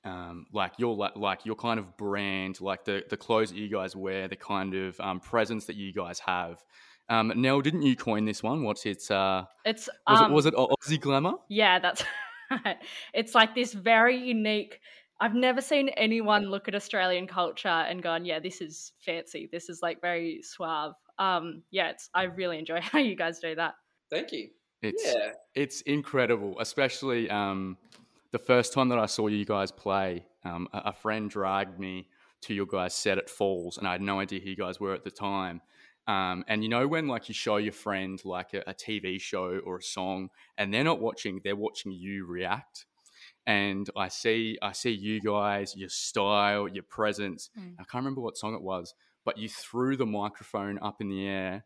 um, 0.04 0.46
like 0.52 0.74
your 0.78 0.96
like, 0.96 1.16
like 1.16 1.46
your 1.46 1.56
kind 1.56 1.80
of 1.80 1.96
brand, 1.98 2.60
like 2.62 2.86
the 2.86 3.04
the 3.10 3.18
clothes 3.18 3.50
that 3.50 3.58
you 3.58 3.70
guys 3.70 3.96
wear, 3.96 4.28
the 4.28 4.36
kind 4.36 4.74
of 4.74 5.00
um, 5.00 5.20
presence 5.20 5.66
that 5.66 5.76
you 5.76 5.94
guys 5.94 6.20
have. 6.20 6.64
Um, 7.10 7.34
Nell, 7.36 7.62
didn't 7.62 7.84
you 7.84 7.96
coin 7.96 8.26
this 8.26 8.42
one? 8.42 8.64
What's 8.64 8.86
its 8.86 9.12
uh, 9.12 9.46
It's 9.66 9.90
was 10.08 10.22
um, 10.22 10.32
it 10.32 10.34
was 10.34 10.46
it 10.46 10.54
Aussie 10.56 11.00
glamour? 11.00 11.34
Yeah, 11.50 11.80
that's 11.80 12.04
right. 12.66 12.78
It's 13.14 13.36
like 13.36 13.56
this 13.56 13.74
very 13.74 14.18
unique. 14.18 14.80
I've 15.20 15.36
never 15.36 15.62
seen 15.62 15.90
anyone 15.90 16.44
look 16.46 16.68
at 16.68 16.76
Australian 16.76 17.28
culture 17.28 17.68
and 17.68 18.02
gone, 18.02 18.26
"Yeah, 18.26 18.40
this 18.40 18.62
is 18.62 18.94
fancy. 19.00 19.48
This 19.52 19.70
is 19.70 19.82
like 19.82 20.02
very 20.02 20.42
suave." 20.42 20.94
Um, 21.20 21.64
yeah, 21.72 21.92
it's. 21.92 22.10
I 22.14 22.24
really 22.24 22.58
enjoy 22.58 22.80
how 22.82 23.00
you 23.00 23.16
guys 23.16 23.40
do 23.40 23.56
that. 23.56 23.76
Thank 24.10 24.32
you. 24.32 24.50
It's 24.82 25.04
Yeah, 25.06 25.32
it's 25.56 25.82
incredible, 25.82 26.60
especially 26.60 27.30
um, 27.30 27.78
the 28.34 28.40
first 28.40 28.74
time 28.74 28.90
that 28.90 29.00
I 29.00 29.06
saw 29.06 29.28
you 29.28 29.46
guys 29.46 29.72
play. 29.72 30.26
Um, 30.44 30.68
a, 30.74 30.82
a 30.86 30.94
friend 30.94 31.30
dragged 31.30 31.80
me 31.80 32.08
to 32.42 32.54
your 32.54 32.66
guys' 32.66 32.96
set 32.96 33.18
at 33.18 33.30
Falls, 33.30 33.78
and 33.78 33.88
I 33.88 33.94
had 33.94 34.02
no 34.02 34.20
idea 34.20 34.42
who 34.42 34.50
you 34.50 34.56
guys 34.58 34.80
were 34.80 34.94
at 34.94 35.06
the 35.06 35.12
time. 35.12 35.62
Um, 36.08 36.44
and 36.50 36.64
you 36.64 36.70
know 36.70 36.86
when 36.86 37.08
like 37.08 37.30
you 37.30 37.36
show 37.36 37.56
your 37.58 37.72
friend 37.72 38.20
like 38.26 38.54
a, 38.54 38.64
a 38.68 38.74
TV 38.74 39.22
show 39.22 39.62
or 39.64 39.78
a 39.78 39.84
song, 39.84 40.30
and 40.58 40.74
they're 40.74 40.84
not 40.84 41.00
watching, 41.00 41.40
they're 41.44 41.56
watching 41.56 41.94
you 41.94 42.26
react. 42.26 42.86
And 43.46 43.90
I 43.96 44.08
see, 44.08 44.58
I 44.62 44.72
see 44.72 44.92
you 44.92 45.22
guys, 45.22 45.76
your 45.78 45.90
style, 45.90 46.68
your 46.68 46.84
presence. 46.84 47.50
Mm. 47.58 47.76
I 47.80 47.84
can't 47.84 48.02
remember 48.04 48.22
what 48.22 48.36
song 48.36 48.56
it 48.56 48.62
was, 48.62 48.96
but 49.24 49.38
you 49.38 49.48
threw 49.48 49.96
the 49.96 50.06
microphone 50.06 50.80
up 50.82 51.02
in 51.02 51.10
the 51.10 51.28
air 51.28 51.66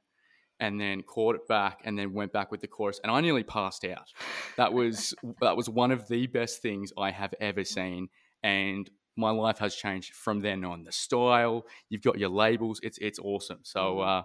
and 0.60 0.80
then 0.80 1.04
caught 1.04 1.36
it 1.36 1.48
back 1.48 1.82
and 1.86 1.98
then 1.98 2.14
went 2.14 2.34
back 2.34 2.52
with 2.52 2.62
the 2.62 2.68
chorus 2.68 3.00
and 3.04 3.12
I 3.12 3.22
nearly 3.22 3.44
passed 3.44 3.86
out. 3.86 4.12
That 4.58 4.74
was 4.74 5.14
that 5.42 5.56
was 5.56 5.70
one 5.70 5.92
of 5.92 6.08
the 6.08 6.28
best 6.28 6.62
things 6.62 6.92
I 6.98 7.12
have 7.12 7.34
ever 7.40 7.64
seen 7.64 8.10
and 8.44 8.90
my 9.16 9.32
life 9.32 9.58
has 9.60 9.76
changed 9.76 10.14
from 10.14 10.42
then 10.42 10.64
on. 10.64 10.84
The 10.84 10.92
style, 10.92 11.66
you've 11.90 12.04
got 12.04 12.18
your 12.20 12.30
labels, 12.30 12.80
it's 12.84 12.98
it's 13.00 13.20
awesome. 13.20 13.60
So 13.64 14.00
uh 14.00 14.24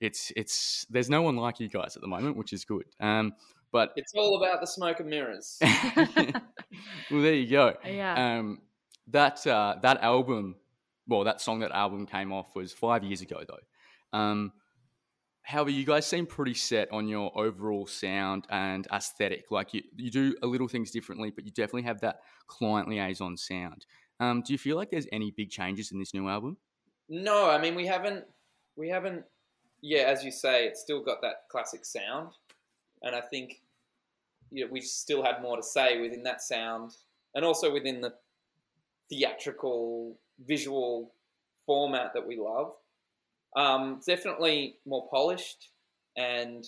it's 0.00 0.32
it's 0.36 0.86
there's 0.90 1.10
no 1.10 1.22
one 1.22 1.36
like 1.36 1.60
you 1.60 1.68
guys 1.68 1.96
at 1.96 2.02
the 2.02 2.08
moment, 2.08 2.36
which 2.36 2.52
is 2.52 2.64
good. 2.64 2.84
Um 3.00 3.32
but 3.70 3.92
it's 3.96 4.14
all 4.14 4.42
about 4.42 4.60
the 4.60 4.66
smoke 4.66 5.00
and 5.00 5.10
mirrors. 5.10 5.58
well 5.62 7.22
there 7.22 7.34
you 7.34 7.50
go. 7.50 7.74
yeah. 7.84 8.38
Um, 8.38 8.60
that 9.08 9.46
uh, 9.46 9.76
that 9.82 10.02
album, 10.02 10.56
well, 11.06 11.24
that 11.24 11.40
song, 11.40 11.60
that 11.60 11.72
album 11.72 12.06
came 12.06 12.32
off 12.32 12.54
was 12.54 12.72
five 12.72 13.04
years 13.04 13.20
ago 13.20 13.42
though. 13.46 14.18
Um, 14.18 14.52
however, 15.48 15.70
you 15.70 15.86
guys 15.86 16.06
seem 16.06 16.26
pretty 16.26 16.52
set 16.52 16.92
on 16.92 17.08
your 17.08 17.32
overall 17.34 17.86
sound 17.86 18.46
and 18.50 18.86
aesthetic. 18.92 19.50
Like 19.50 19.72
you, 19.72 19.82
you 19.96 20.10
do 20.10 20.36
a 20.42 20.46
little 20.46 20.68
things 20.68 20.90
differently, 20.90 21.30
but 21.30 21.46
you 21.46 21.50
definitely 21.50 21.84
have 21.84 22.02
that 22.02 22.20
client 22.48 22.86
liaison 22.86 23.34
sound. 23.38 23.86
Um, 24.20 24.42
do 24.42 24.52
you 24.52 24.58
feel 24.58 24.76
like 24.76 24.90
there's 24.90 25.06
any 25.10 25.30
big 25.30 25.48
changes 25.48 25.90
in 25.90 25.98
this 25.98 26.12
new 26.12 26.28
album? 26.28 26.58
No, 27.08 27.48
I 27.48 27.58
mean 27.58 27.74
we 27.74 27.86
haven't 27.86 28.26
we 28.76 28.90
haven't 28.90 29.24
yeah, 29.80 30.02
as 30.02 30.22
you 30.22 30.30
say, 30.30 30.66
it's 30.66 30.82
still 30.82 31.02
got 31.02 31.22
that 31.22 31.48
classic 31.50 31.86
sound. 31.86 32.32
And 33.00 33.16
I 33.16 33.22
think 33.22 33.62
you 34.50 34.66
know, 34.66 34.70
we 34.70 34.82
still 34.82 35.22
had 35.22 35.40
more 35.40 35.56
to 35.56 35.62
say 35.62 35.98
within 35.98 36.24
that 36.24 36.42
sound 36.42 36.92
and 37.34 37.42
also 37.42 37.72
within 37.72 38.02
the 38.02 38.12
theatrical 39.08 40.18
visual 40.46 41.14
format 41.64 42.12
that 42.12 42.26
we 42.26 42.36
love. 42.36 42.74
Um, 43.56 44.00
definitely 44.06 44.76
more 44.86 45.08
polished 45.10 45.70
and 46.16 46.66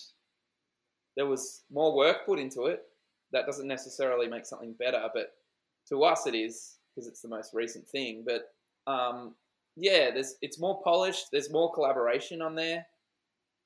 there 1.16 1.26
was 1.26 1.62
more 1.70 1.94
work 1.94 2.24
put 2.24 2.38
into 2.38 2.66
it. 2.66 2.84
That 3.32 3.46
doesn't 3.46 3.68
necessarily 3.68 4.26
make 4.26 4.46
something 4.46 4.72
better, 4.78 5.08
but 5.12 5.32
to 5.88 6.04
us 6.04 6.26
it 6.26 6.34
is 6.34 6.76
because 6.94 7.08
it's 7.08 7.20
the 7.20 7.28
most 7.28 7.52
recent 7.52 7.86
thing. 7.86 8.24
But 8.26 8.52
um, 8.90 9.34
yeah, 9.76 10.10
there's 10.10 10.36
it's 10.42 10.58
more 10.58 10.82
polished. 10.82 11.26
There's 11.30 11.50
more 11.50 11.72
collaboration 11.72 12.42
on 12.42 12.54
there, 12.54 12.86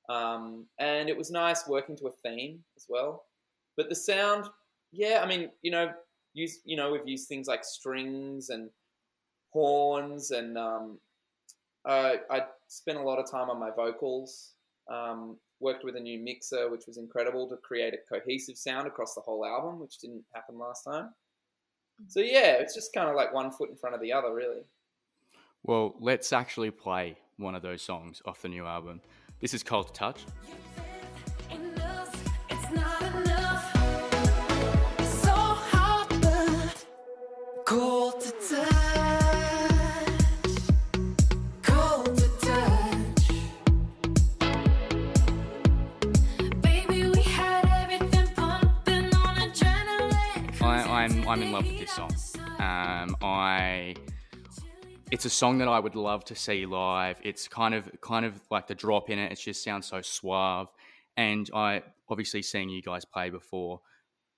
um, 0.08 0.66
and 0.78 1.08
it 1.08 1.16
was 1.16 1.30
nice 1.30 1.66
working 1.66 1.96
to 1.96 2.08
a 2.08 2.28
theme 2.28 2.62
as 2.76 2.86
well. 2.88 3.24
But 3.76 3.88
the 3.88 3.94
sound, 3.94 4.46
yeah, 4.92 5.20
I 5.22 5.26
mean, 5.26 5.50
you 5.62 5.70
know, 5.70 5.92
use 6.34 6.60
you 6.64 6.76
know 6.76 6.92
we've 6.92 7.08
used 7.08 7.28
things 7.28 7.46
like 7.46 7.64
strings 7.64 8.50
and 8.50 8.68
horns, 9.50 10.30
and 10.30 10.58
um, 10.58 10.98
uh, 11.84 12.14
I 12.30 12.42
spent 12.74 12.98
a 12.98 13.02
lot 13.02 13.18
of 13.18 13.30
time 13.30 13.50
on 13.50 13.58
my 13.58 13.70
vocals. 13.70 14.52
Um, 14.90 15.38
worked 15.60 15.84
with 15.84 15.96
a 15.96 16.00
new 16.00 16.18
mixer, 16.18 16.68
which 16.70 16.86
was 16.86 16.98
incredible 16.98 17.48
to 17.48 17.56
create 17.56 17.94
a 17.94 17.98
cohesive 18.12 18.58
sound 18.58 18.86
across 18.86 19.14
the 19.14 19.20
whole 19.20 19.46
album, 19.46 19.78
which 19.78 19.98
didn't 19.98 20.24
happen 20.34 20.58
last 20.58 20.82
time. 20.82 21.10
So 22.08 22.20
yeah, 22.20 22.54
it's 22.54 22.74
just 22.74 22.92
kind 22.92 23.08
of 23.08 23.14
like 23.14 23.32
one 23.32 23.50
foot 23.52 23.70
in 23.70 23.76
front 23.76 23.94
of 23.94 24.02
the 24.02 24.12
other, 24.12 24.34
really. 24.34 24.62
Well, 25.62 25.94
let's 26.00 26.32
actually 26.32 26.70
play 26.70 27.16
one 27.38 27.54
of 27.54 27.62
those 27.62 27.80
songs 27.80 28.20
off 28.26 28.42
the 28.42 28.48
new 28.48 28.66
album. 28.66 29.00
This 29.40 29.54
is 29.54 29.62
Cold 29.62 29.94
Touch. 29.94 30.26
Enough, 31.50 32.24
I'm 51.26 51.42
in 51.42 51.52
love 51.52 51.66
with 51.66 51.78
this 51.78 51.90
song. 51.90 52.14
Um, 52.58 53.16
I 53.22 53.94
it's 55.10 55.24
a 55.24 55.30
song 55.30 55.56
that 55.58 55.68
I 55.68 55.78
would 55.78 55.94
love 55.94 56.22
to 56.26 56.34
see 56.34 56.66
live. 56.66 57.18
It's 57.22 57.48
kind 57.48 57.74
of 57.74 57.90
kind 58.02 58.26
of 58.26 58.38
like 58.50 58.66
the 58.66 58.74
drop 58.74 59.08
in 59.08 59.18
it. 59.18 59.32
It 59.32 59.36
just 59.36 59.64
sounds 59.64 59.86
so 59.86 60.02
suave, 60.02 60.68
and 61.16 61.48
I 61.54 61.82
obviously 62.10 62.42
seeing 62.42 62.68
you 62.68 62.82
guys 62.82 63.06
play 63.06 63.30
before 63.30 63.80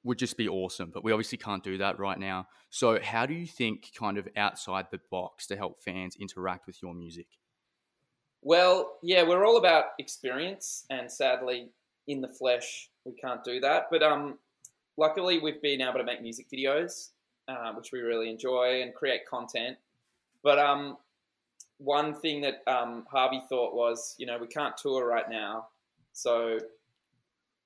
would 0.05 0.19
just 0.19 0.37
be 0.37 0.49
awesome. 0.49 0.93
But 0.95 1.03
we 1.03 1.11
obviously 1.11 1.39
can't 1.39 1.65
do 1.65 1.77
that 1.79 1.99
right 1.99 2.19
now. 2.19 2.47
So 2.71 3.01
how 3.03 3.27
do 3.27 3.35
you 3.35 3.47
think 3.47 3.91
kind 3.99 4.17
of 4.17 4.29
outside 4.37 4.87
the 4.93 5.01
box 5.11 5.49
to 5.49 5.57
help 5.57 5.81
fans 5.83 6.15
interact 6.21 6.69
with 6.69 6.81
your 6.81 6.95
music? 6.95 7.27
Well, 8.43 8.99
yeah, 9.03 9.25
we're 9.25 9.45
all 9.45 9.57
about 9.57 9.87
experience, 9.99 10.87
and 10.89 11.11
sadly, 11.11 11.71
in 12.07 12.21
the 12.21 12.29
flesh, 12.29 12.91
we 13.05 13.13
can't 13.15 13.43
do 13.43 13.59
that. 13.59 13.87
But 13.91 14.05
um, 14.05 14.39
luckily, 14.97 15.39
we've 15.39 15.63
been 15.63 15.81
able 15.81 15.99
to 15.99 16.05
make 16.05 16.23
music 16.23 16.47
videos, 16.51 17.11
uh, 17.49 17.73
which 17.73 17.93
we 17.93 18.01
really 18.01 18.31
enjoy, 18.31 18.83
and 18.83 18.95
create 18.95 19.27
content. 19.27 19.77
But 20.43 20.59
um, 20.59 20.97
one 21.79 22.15
thing 22.15 22.41
that 22.43 22.63
um, 22.67 23.07
Harvey 23.11 23.43
thought 23.49 23.75
was, 23.75 24.15
you 24.19 24.27
know, 24.27 24.39
we 24.39 24.47
can't 24.47 24.77
tour 24.77 25.07
right 25.07 25.29
now, 25.29 25.69
so 26.13 26.59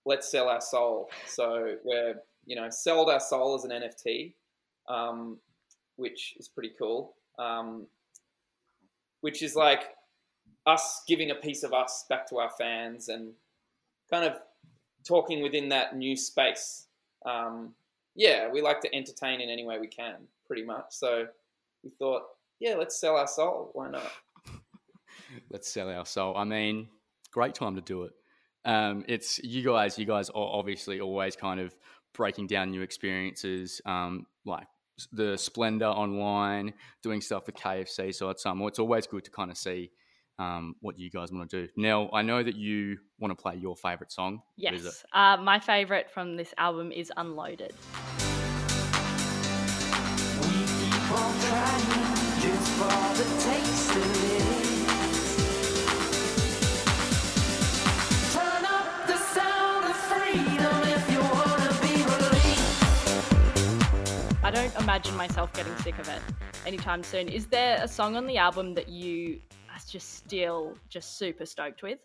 let's 0.04 0.30
sell 0.30 0.48
our 0.48 0.60
soul. 0.60 1.10
So 1.26 1.76
we're, 1.84 2.14
you 2.46 2.56
know, 2.56 2.68
sold 2.70 3.10
our 3.10 3.20
soul 3.20 3.54
as 3.54 3.64
an 3.64 3.70
NFT, 3.70 4.34
um, 4.88 5.38
which 5.96 6.34
is 6.38 6.48
pretty 6.48 6.72
cool. 6.78 7.14
Um, 7.38 7.86
which 9.20 9.42
is 9.42 9.54
like 9.54 9.94
us 10.66 11.02
giving 11.06 11.30
a 11.30 11.34
piece 11.34 11.62
of 11.62 11.72
us 11.72 12.04
back 12.08 12.28
to 12.28 12.38
our 12.38 12.50
fans 12.58 13.08
and 13.08 13.32
kind 14.10 14.24
of 14.24 14.40
talking 15.06 15.42
within 15.42 15.68
that 15.68 15.96
new 15.96 16.16
space. 16.16 16.86
Um, 17.26 17.74
yeah, 18.14 18.50
we 18.50 18.60
like 18.60 18.80
to 18.80 18.94
entertain 18.94 19.40
in 19.40 19.48
any 19.48 19.64
way 19.64 19.78
we 19.78 19.86
can, 19.86 20.16
pretty 20.46 20.64
much. 20.64 20.86
So 20.90 21.26
we 21.82 21.90
thought, 21.90 22.22
yeah, 22.58 22.74
let's 22.74 23.00
sell 23.00 23.16
our 23.16 23.26
soul. 23.26 23.70
Why 23.72 23.90
not? 23.90 24.10
Let's 25.50 25.68
sell 25.68 25.88
our 25.88 26.04
soul. 26.04 26.36
I 26.36 26.44
mean, 26.44 26.88
great 27.30 27.54
time 27.54 27.76
to 27.76 27.80
do 27.80 28.02
it. 28.02 28.12
Um, 28.64 29.04
it's 29.08 29.38
you 29.38 29.62
guys. 29.62 29.98
You 29.98 30.04
guys 30.04 30.28
are 30.28 30.34
obviously 30.34 31.00
always 31.00 31.36
kind 31.36 31.60
of 31.60 31.74
breaking 32.14 32.48
down 32.48 32.70
new 32.70 32.82
experiences, 32.82 33.80
um, 33.86 34.26
like 34.44 34.66
the 35.12 35.36
Splendour 35.36 35.88
online, 35.88 36.74
doing 37.02 37.20
stuff 37.20 37.46
with 37.46 37.54
KFC. 37.54 38.14
So 38.14 38.30
it's 38.30 38.44
um, 38.44 38.60
it's 38.62 38.78
always 38.78 39.06
good 39.06 39.24
to 39.24 39.30
kind 39.30 39.50
of 39.50 39.56
see 39.56 39.90
um, 40.40 40.74
what 40.80 40.98
you 40.98 41.10
guys 41.10 41.30
want 41.30 41.50
to 41.50 41.66
do. 41.66 41.72
Now, 41.76 42.08
I 42.14 42.22
know 42.22 42.42
that 42.42 42.56
you 42.56 42.98
want 43.18 43.30
to 43.36 43.40
play 43.40 43.56
your 43.56 43.76
favorite 43.76 44.10
song. 44.10 44.40
What 44.56 44.72
is 44.74 44.86
it? 44.86 44.86
Yes. 44.86 45.04
Uh, 45.12 45.36
my 45.36 45.60
favorite 45.60 46.10
from 46.10 46.36
this 46.36 46.54
album 46.56 46.90
is 46.90 47.12
Unloaded. 47.18 47.74
We 50.40 50.48
keep 50.48 51.12
on 51.12 51.40
trying 51.40 52.40
just 52.40 52.70
for 52.72 52.88
the 53.20 53.24
taste 53.44 53.90
of 53.90 54.24
it. 54.32 54.48
Turn 58.32 58.64
up 58.64 59.06
the 59.06 59.18
sound 59.18 59.84
of 59.90 59.96
freedom 60.08 60.82
if 60.88 61.04
you 61.12 61.20
wanna 61.20 61.70
be 61.82 62.02
released. 62.14 62.80
I 64.42 64.50
don't 64.50 64.74
imagine 64.80 65.14
myself 65.16 65.52
getting 65.52 65.76
sick 65.78 65.98
of 65.98 66.08
it 66.08 66.22
anytime 66.64 67.02
soon. 67.02 67.28
Is 67.28 67.46
there 67.46 67.78
a 67.82 67.88
song 67.88 68.16
on 68.16 68.26
the 68.26 68.38
album 68.38 68.72
that 68.72 68.88
you 68.88 69.42
just 69.84 70.16
still 70.16 70.76
just 70.88 71.18
super 71.18 71.46
stoked 71.46 71.82
with? 71.82 71.98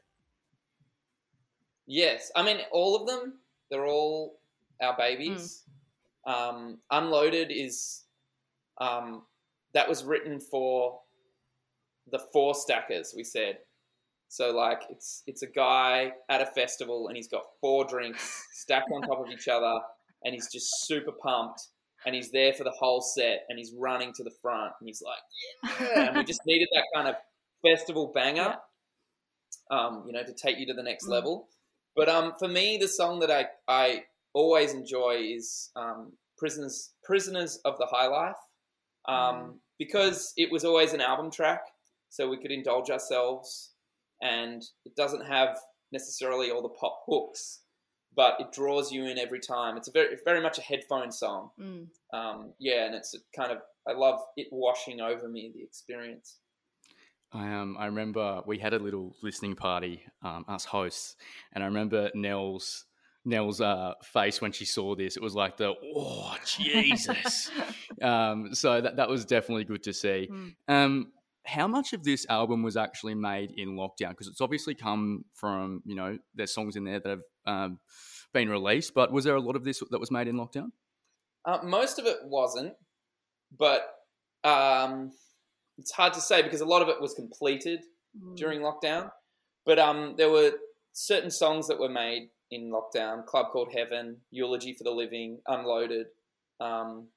Yes, 1.87 2.31
I 2.35 2.43
mean 2.43 2.57
all 2.71 2.95
of 2.95 3.07
them. 3.07 3.39
They're 3.69 3.87
all 3.87 4.39
our 4.81 4.95
babies. 4.97 5.63
Um, 6.25 6.79
Unloaded 6.91 7.51
is 7.51 8.03
um, 8.79 9.23
that 9.73 9.87
was 9.87 10.03
written 10.03 10.39
for 10.39 10.99
the 12.11 12.19
four 12.33 12.55
stackers. 12.55 13.13
We 13.15 13.23
said 13.23 13.59
so. 14.27 14.51
Like 14.51 14.81
it's 14.89 15.23
it's 15.27 15.43
a 15.43 15.47
guy 15.47 16.11
at 16.29 16.41
a 16.41 16.45
festival 16.47 17.07
and 17.07 17.15
he's 17.15 17.27
got 17.27 17.43
four 17.61 17.85
drinks 17.85 18.45
stacked 18.53 18.89
on 18.91 19.01
top 19.01 19.19
of 19.19 19.31
each 19.31 19.47
other, 19.47 19.79
and 20.23 20.33
he's 20.33 20.51
just 20.51 20.85
super 20.85 21.11
pumped. 21.11 21.61
And 22.05 22.13
he's 22.13 22.29
there 22.29 22.53
for 22.53 22.63
the 22.63 22.71
whole 22.71 23.01
set, 23.01 23.45
and 23.49 23.57
he's 23.57 23.73
running 23.75 24.13
to 24.13 24.23
the 24.23 24.29
front, 24.39 24.71
and 24.79 24.87
he's 24.87 25.01
like, 25.01 25.79
"Yeah!" 25.81 26.09
And 26.09 26.17
we 26.17 26.23
just 26.23 26.45
needed 26.45 26.67
that 26.73 26.83
kind 26.93 27.07
of 27.07 27.15
festival 27.65 28.11
banger, 28.13 28.55
um, 29.71 30.03
you 30.05 30.13
know, 30.13 30.23
to 30.23 30.33
take 30.33 30.57
you 30.59 30.65
to 30.67 30.73
the 30.73 30.83
next 30.83 31.05
Mm. 31.05 31.11
level. 31.11 31.49
But 31.95 32.09
um, 32.09 32.33
for 32.37 32.47
me, 32.47 32.77
the 32.77 32.87
song 32.87 33.19
that 33.21 33.31
I, 33.31 33.47
I 33.67 34.03
always 34.33 34.73
enjoy 34.73 35.15
is 35.21 35.71
um, 35.75 36.11
"Prisoners 36.37 36.93
Prisoners 37.03 37.57
of 37.65 37.77
the 37.77 37.85
High 37.87 38.07
Life," 38.07 38.35
um, 39.07 39.61
because 39.79 40.33
it 40.37 40.51
was 40.51 40.65
always 40.65 40.93
an 40.93 41.01
album 41.01 41.31
track, 41.31 41.61
so 42.09 42.27
we 42.29 42.37
could 42.37 42.51
indulge 42.51 42.89
ourselves, 42.89 43.71
and 44.21 44.61
it 44.85 44.95
doesn't 44.95 45.25
have 45.25 45.57
necessarily 45.91 46.51
all 46.51 46.61
the 46.61 46.69
pop 46.69 47.03
hooks, 47.07 47.61
but 48.13 48.35
it 48.41 48.51
draws 48.51 48.91
you 48.91 49.05
in 49.05 49.17
every 49.17 49.39
time. 49.39 49.77
It's 49.77 49.87
a 49.87 49.91
very 49.91 50.17
very 50.25 50.41
much 50.41 50.57
a 50.57 50.61
headphone 50.61 51.11
song, 51.13 51.51
Mm. 51.57 51.87
um, 52.13 52.53
yeah, 52.59 52.85
and 52.85 52.93
it's 52.95 53.13
a 53.15 53.19
kind 53.35 53.51
of 53.53 53.59
I 53.87 53.93
love 53.93 54.19
it 54.35 54.47
washing 54.51 54.99
over 54.99 55.29
me 55.29 55.51
the 55.55 55.63
experience. 55.63 56.39
I 57.35 57.53
um 57.53 57.75
I 57.77 57.87
remember 57.87 58.41
we 58.45 58.57
had 58.57 58.73
a 58.73 58.79
little 58.79 59.15
listening 59.21 59.55
party, 59.55 60.03
um, 60.21 60.45
us 60.47 60.65
hosts, 60.65 61.15
and 61.53 61.63
I 61.63 61.67
remember 61.67 62.09
Nell's 62.15 62.85
Nell's 63.25 63.59
uh, 63.59 63.93
face 64.03 64.39
when 64.39 64.51
she 64.51 64.65
saw 64.65 64.95
this. 64.95 65.17
It 65.17 65.23
was 65.23 65.35
like 65.35 65.57
the 65.57 65.73
oh 65.95 66.35
Jesus. 66.45 67.51
um, 68.01 68.53
so 68.53 68.79
that 68.79 68.95
that 68.95 69.09
was 69.09 69.25
definitely 69.25 69.65
good 69.65 69.83
to 69.83 69.93
see. 69.93 70.29
Mm. 70.31 70.53
Um, 70.67 71.11
how 71.45 71.67
much 71.67 71.93
of 71.93 72.03
this 72.03 72.25
album 72.29 72.63
was 72.63 72.77
actually 72.77 73.15
made 73.15 73.51
in 73.57 73.75
lockdown? 73.75 74.09
Because 74.09 74.27
it's 74.27 74.41
obviously 74.41 74.73
come 74.73 75.25
from 75.33 75.81
you 75.85 75.95
know 75.95 76.17
there's 76.35 76.53
songs 76.53 76.75
in 76.75 76.85
there 76.85 76.99
that 76.99 77.09
have 77.09 77.21
um, 77.45 77.79
been 78.33 78.49
released, 78.49 78.93
but 78.93 79.11
was 79.11 79.25
there 79.25 79.35
a 79.35 79.41
lot 79.41 79.55
of 79.55 79.63
this 79.63 79.81
that 79.91 79.99
was 79.99 80.11
made 80.11 80.27
in 80.27 80.35
lockdown? 80.35 80.69
Uh, 81.43 81.59
most 81.63 81.99
of 81.99 82.05
it 82.05 82.17
wasn't, 82.23 82.73
but 83.57 83.87
um, 84.43 85.11
it's 85.77 85.91
hard 85.91 86.13
to 86.13 86.21
say 86.21 86.41
because 86.41 86.61
a 86.61 86.65
lot 86.65 86.81
of 86.81 86.89
it 86.89 86.99
was 87.01 87.13
completed 87.13 87.81
Mm. 88.17 88.37
during 88.37 88.61
lockdown. 88.61 89.11
But 89.65 89.77
um, 89.77 90.15
there 90.15 90.29
were 90.29 90.53
certain 90.93 91.29
songs 91.29 91.67
that 91.67 91.77
were 91.77 91.89
made 91.89 92.29
in 92.51 92.71
lockdown: 92.71 93.25
"Club 93.25 93.47
Called 93.51 93.73
Heaven," 93.73 94.21
"Eulogy 94.31 94.73
for 94.73 94.85
the 94.85 94.91
Living," 94.91 95.41
"Unloaded." 95.47 96.07
Um, 96.61 97.09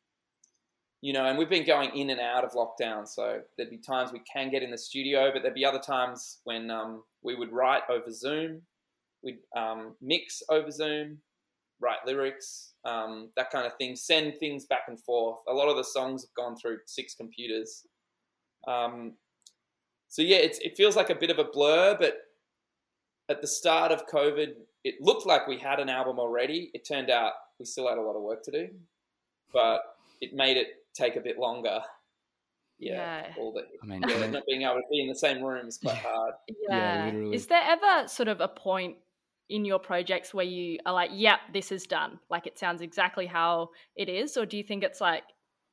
you 1.00 1.12
know, 1.12 1.26
and 1.26 1.38
we've 1.38 1.48
been 1.48 1.64
going 1.66 1.96
in 1.96 2.10
and 2.10 2.18
out 2.20 2.42
of 2.42 2.52
lockdown, 2.52 3.06
so 3.06 3.40
there'd 3.56 3.70
be 3.70 3.78
times 3.78 4.10
we 4.12 4.18
can 4.20 4.50
get 4.50 4.64
in 4.64 4.72
the 4.72 4.78
studio, 4.78 5.30
but 5.32 5.42
there'd 5.42 5.54
be 5.54 5.64
other 5.64 5.78
times 5.78 6.40
when 6.42 6.68
um, 6.72 7.04
we 7.22 7.36
would 7.36 7.52
write 7.52 7.82
over 7.88 8.10
Zoom, 8.10 8.62
we'd 9.22 9.38
um, 9.56 9.94
mix 10.00 10.42
over 10.48 10.72
Zoom, 10.72 11.18
write 11.78 12.04
lyrics, 12.04 12.72
um, 12.84 13.30
that 13.36 13.50
kind 13.50 13.64
of 13.64 13.76
thing, 13.76 13.94
send 13.94 14.40
things 14.40 14.66
back 14.66 14.82
and 14.88 14.98
forth. 15.04 15.38
A 15.46 15.52
lot 15.54 15.68
of 15.68 15.76
the 15.76 15.84
songs 15.84 16.24
have 16.24 16.34
gone 16.34 16.56
through 16.56 16.78
six 16.86 17.14
computers. 17.14 17.86
Um, 18.68 19.14
so 20.08 20.22
yeah, 20.22 20.36
it's, 20.36 20.58
it 20.60 20.76
feels 20.76 20.96
like 20.96 21.10
a 21.10 21.14
bit 21.14 21.30
of 21.30 21.38
a 21.38 21.44
blur, 21.44 21.96
but 21.98 22.18
at 23.28 23.40
the 23.40 23.46
start 23.46 23.92
of 23.92 24.06
COVID, 24.06 24.52
it 24.84 24.94
looked 25.00 25.26
like 25.26 25.46
we 25.46 25.58
had 25.58 25.80
an 25.80 25.88
album 25.88 26.18
already. 26.18 26.70
It 26.74 26.86
turned 26.86 27.10
out 27.10 27.32
we 27.58 27.64
still 27.64 27.88
had 27.88 27.98
a 27.98 28.00
lot 28.02 28.16
of 28.16 28.22
work 28.22 28.42
to 28.44 28.50
do, 28.50 28.68
but 29.52 29.80
it 30.20 30.32
made 30.34 30.56
it 30.56 30.68
take 30.94 31.16
a 31.16 31.20
bit 31.20 31.38
longer. 31.38 31.80
Yeah, 32.78 33.22
Yeah. 33.22 33.34
all 33.38 33.52
the 33.52 33.66
I 33.82 33.86
mean, 33.86 34.02
yeah, 34.08 34.26
not 34.30 34.44
being 34.46 34.62
able 34.62 34.76
to 34.76 34.82
be 34.90 35.00
in 35.02 35.08
the 35.08 35.14
same 35.14 35.42
room 35.42 35.66
is 35.66 35.78
quite 35.78 35.96
hard. 35.96 36.34
Yeah, 36.68 37.06
literally. 37.06 37.34
Is 37.34 37.46
there 37.46 37.62
ever 37.64 38.06
sort 38.06 38.28
of 38.28 38.40
a 38.40 38.48
point 38.48 38.96
in 39.48 39.64
your 39.64 39.78
projects 39.78 40.32
where 40.32 40.44
you 40.44 40.78
are 40.86 40.92
like, 40.92 41.10
yep, 41.12 41.40
this 41.52 41.72
is 41.72 41.86
done? 41.86 42.20
Like 42.30 42.46
it 42.46 42.58
sounds 42.58 42.80
exactly 42.80 43.26
how 43.26 43.70
it 43.96 44.08
is? 44.08 44.36
Or 44.36 44.46
do 44.46 44.56
you 44.56 44.62
think 44.62 44.84
it's 44.84 45.00
like, 45.00 45.24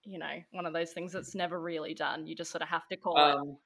you 0.05 0.19
know, 0.19 0.43
one 0.51 0.65
of 0.65 0.73
those 0.73 0.91
things 0.91 1.11
that's 1.11 1.35
never 1.35 1.59
really 1.59 1.93
done? 1.93 2.27
You 2.27 2.35
just 2.35 2.51
sort 2.51 2.61
of 2.61 2.67
have 2.69 2.87
to 2.89 2.95
call 2.97 3.17
it. 3.17 3.35
Um, 3.35 3.57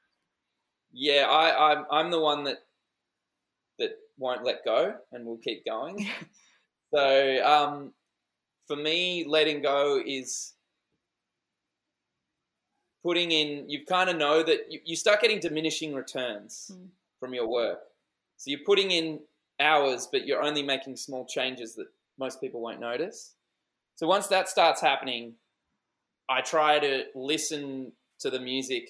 yeah, 0.91 1.27
I, 1.29 1.74
I'm 1.74 1.86
I'm 1.91 2.12
the 2.12 2.19
one 2.19 2.43
that 2.46 2.60
that 3.77 3.91
won't 4.17 4.43
let 4.43 4.65
go 4.65 4.96
and 5.12 5.25
will 5.25 5.38
keep 5.38 5.65
going. 5.65 6.08
so 6.93 7.46
um, 7.46 7.93
for 8.67 8.75
me, 8.75 9.25
letting 9.27 9.62
go 9.62 10.01
is 10.03 10.53
putting 13.03 13.31
in. 13.31 13.69
You 13.69 13.86
kind 13.86 14.10
of 14.10 14.17
know 14.17 14.43
that 14.43 14.72
you, 14.72 14.79
you 14.86 14.96
start 14.96 15.22
getting 15.22 15.39
diminishing 15.39 15.93
returns 15.93 16.72
Mm. 16.74 16.89
from 17.19 17.34
your 17.34 17.48
work. 17.48 17.79
So 18.38 18.50
you're 18.51 18.62
putting 18.65 18.91
in 18.91 19.19
hours, 19.60 20.08
but 20.10 20.25
you're 20.25 20.41
only 20.41 20.63
making 20.63 20.96
small 20.96 21.25
changes 21.25 21.75
that 21.75 21.88
most 22.17 22.39
people 22.39 22.62
won't 22.62 22.79
notice. 22.79 23.36
So 23.96 24.08
once 24.08 24.27
that 24.27 24.48
starts 24.48 24.79
happening, 24.79 25.34
I 26.29 26.41
try 26.41 26.79
to 26.79 27.03
listen 27.15 27.91
to 28.19 28.29
the 28.29 28.39
music 28.39 28.89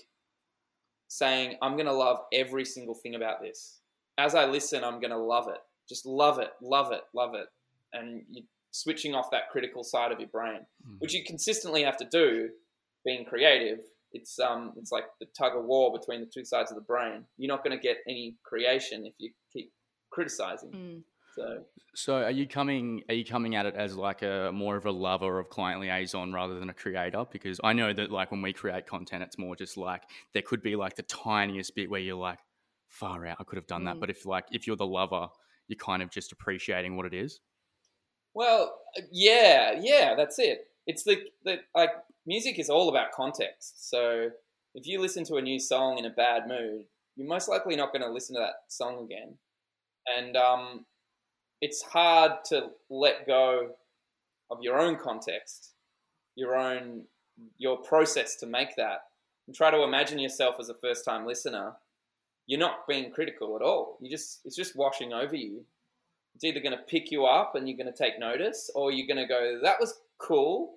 saying, 1.08 1.58
I'm 1.62 1.74
going 1.74 1.86
to 1.86 1.94
love 1.94 2.20
every 2.34 2.66
single 2.66 2.94
thing 2.96 3.16
about 3.16 3.42
this. 3.42 3.80
As 4.18 4.36
I 4.36 4.46
listen, 4.46 4.84
I'm 4.84 5.00
going 5.00 5.12
to 5.12 5.18
love 5.18 5.48
it. 5.48 5.60
Just 5.88 6.06
love 6.06 6.40
it, 6.40 6.52
love 6.62 6.92
it, 6.92 7.02
love 7.16 7.34
it. 7.36 7.48
And 7.94 8.24
you're 8.30 8.44
switching 8.72 9.16
off 9.16 9.32
that 9.32 9.50
critical 9.52 9.84
side 9.84 10.12
of 10.12 10.20
your 10.20 10.30
brain, 10.30 10.60
Mm. 10.88 11.00
which 11.00 11.14
you 11.14 11.24
consistently 11.26 11.84
have 11.84 11.98
to 11.98 12.06
do 12.06 12.50
being 13.06 13.26
creative. 13.26 13.80
it's 14.12 14.40
um 14.40 14.74
it's 14.76 14.92
like 14.92 15.04
the 15.20 15.28
tug 15.38 15.56
of 15.56 15.64
war 15.66 15.92
between 15.96 16.20
the 16.20 16.26
two 16.26 16.44
sides 16.44 16.72
of 16.72 16.76
the 16.76 16.82
brain. 16.84 17.24
You're 17.38 17.48
not 17.56 17.64
going 17.64 17.78
to 17.78 17.82
get 17.82 17.98
any 18.08 18.36
creation 18.44 19.06
if 19.06 19.14
you 19.20 19.32
keep 19.54 19.72
criticizing. 20.10 20.72
Mm. 20.72 21.02
So 21.36 21.64
So 21.94 22.16
are 22.24 22.32
you 22.32 22.48
coming 22.48 23.04
are 23.10 23.16
you 23.16 23.26
coming 23.26 23.56
at 23.56 23.66
it 23.66 23.76
as 23.76 23.96
like 23.96 24.22
a 24.22 24.52
more 24.54 24.76
of 24.76 24.86
a 24.86 24.92
lover 24.92 25.40
of 25.40 25.50
client 25.50 25.82
liaison 25.82 26.34
rather 26.34 26.60
than 26.60 26.70
a 26.70 26.74
creator? 26.74 27.26
Because 27.32 27.60
I 27.64 27.74
know 27.74 27.94
that 27.94 28.12
like 28.12 28.32
when 28.32 28.42
we 28.42 28.54
create 28.54 28.86
content 28.88 29.24
it's 29.24 29.38
more 29.38 29.56
just 29.56 29.78
like 29.78 30.04
there 30.34 30.42
could 30.42 30.62
be 30.62 30.76
like 30.76 30.96
the 30.96 31.04
tiniest 31.04 31.76
bit 31.76 31.90
where 31.90 32.00
you're 32.00 32.16
like, 32.16 32.40
far 32.90 33.26
out, 33.26 33.38
I 33.40 33.44
could 33.44 33.58
have 33.58 33.68
done 33.68 33.86
that. 33.86 33.96
Mm. 33.98 34.00
But 34.00 34.10
if 34.10 34.26
like 34.26 34.46
if 34.52 34.68
you're 34.68 34.76
the 34.76 34.86
lover, 34.86 35.28
you're 35.68 35.78
kind 35.78 36.02
of 36.02 36.10
just 36.10 36.32
appreciating 36.32 36.98
what 36.98 37.06
it 37.06 37.14
is. 37.14 37.40
Well, 38.34 38.76
uh, 38.98 39.02
yeah, 39.12 39.80
yeah, 39.80 40.16
that's 40.16 40.40
it. 40.40 40.68
It's 40.86 41.04
the, 41.04 41.18
the 41.46 41.60
like 41.76 41.92
music 42.26 42.60
is 42.60 42.70
all 42.70 42.90
about 42.90 43.12
context. 43.12 43.90
So 43.90 44.30
if 44.74 44.88
you 44.88 45.00
listen 45.00 45.24
to 45.26 45.36
a 45.36 45.42
new 45.42 45.60
song 45.60 45.98
in 45.98 46.06
a 46.06 46.10
bad 46.10 46.48
mood, 46.48 46.86
you're 47.16 47.28
most 47.28 47.50
likely 47.50 47.76
not 47.76 47.92
going 47.92 48.02
to 48.02 48.12
listen 48.12 48.36
to 48.36 48.42
that 48.42 48.56
song 48.68 49.04
again. 49.04 49.36
And 50.18 50.36
um, 50.36 50.86
it's 51.62 51.82
hard 51.82 52.44
to 52.46 52.70
let 52.90 53.28
go 53.28 53.72
of 54.50 54.60
your 54.62 54.80
own 54.80 54.98
context, 54.98 55.74
your 56.36 56.56
own 56.56 57.04
your 57.58 57.78
process 57.78 58.36
to 58.36 58.46
make 58.46 58.76
that, 58.76 59.04
and 59.48 59.56
try 59.56 59.72
to 59.72 59.84
imagine 59.84 60.20
yourself 60.20 60.56
as 60.60 60.70
a 60.70 60.74
first 60.74 61.06
time 61.06 61.26
listener. 61.26 61.74
You're 62.48 62.60
not 62.60 62.88
being 62.88 63.12
critical 63.12 63.56
at 63.56 63.62
all. 63.62 63.98
You 64.02 64.10
just 64.10 64.42
it's 64.46 64.56
just 64.56 64.76
washing 64.76 65.14
over 65.14 65.36
you 65.36 65.66
it's 66.36 66.44
either 66.44 66.62
going 66.62 66.78
to 66.78 66.84
pick 66.84 67.12
you 67.12 67.26
up 67.26 67.56
and 67.56 67.68
you're 67.68 67.78
going 67.78 67.92
to 67.92 67.98
take 67.98 68.18
notice, 68.18 68.72
or 68.74 68.92
you're 68.92 69.08
going 69.08 69.18
to 69.18 69.28
go, 69.28 69.60
that 69.62 69.78
was 69.78 70.00
cool, 70.18 70.76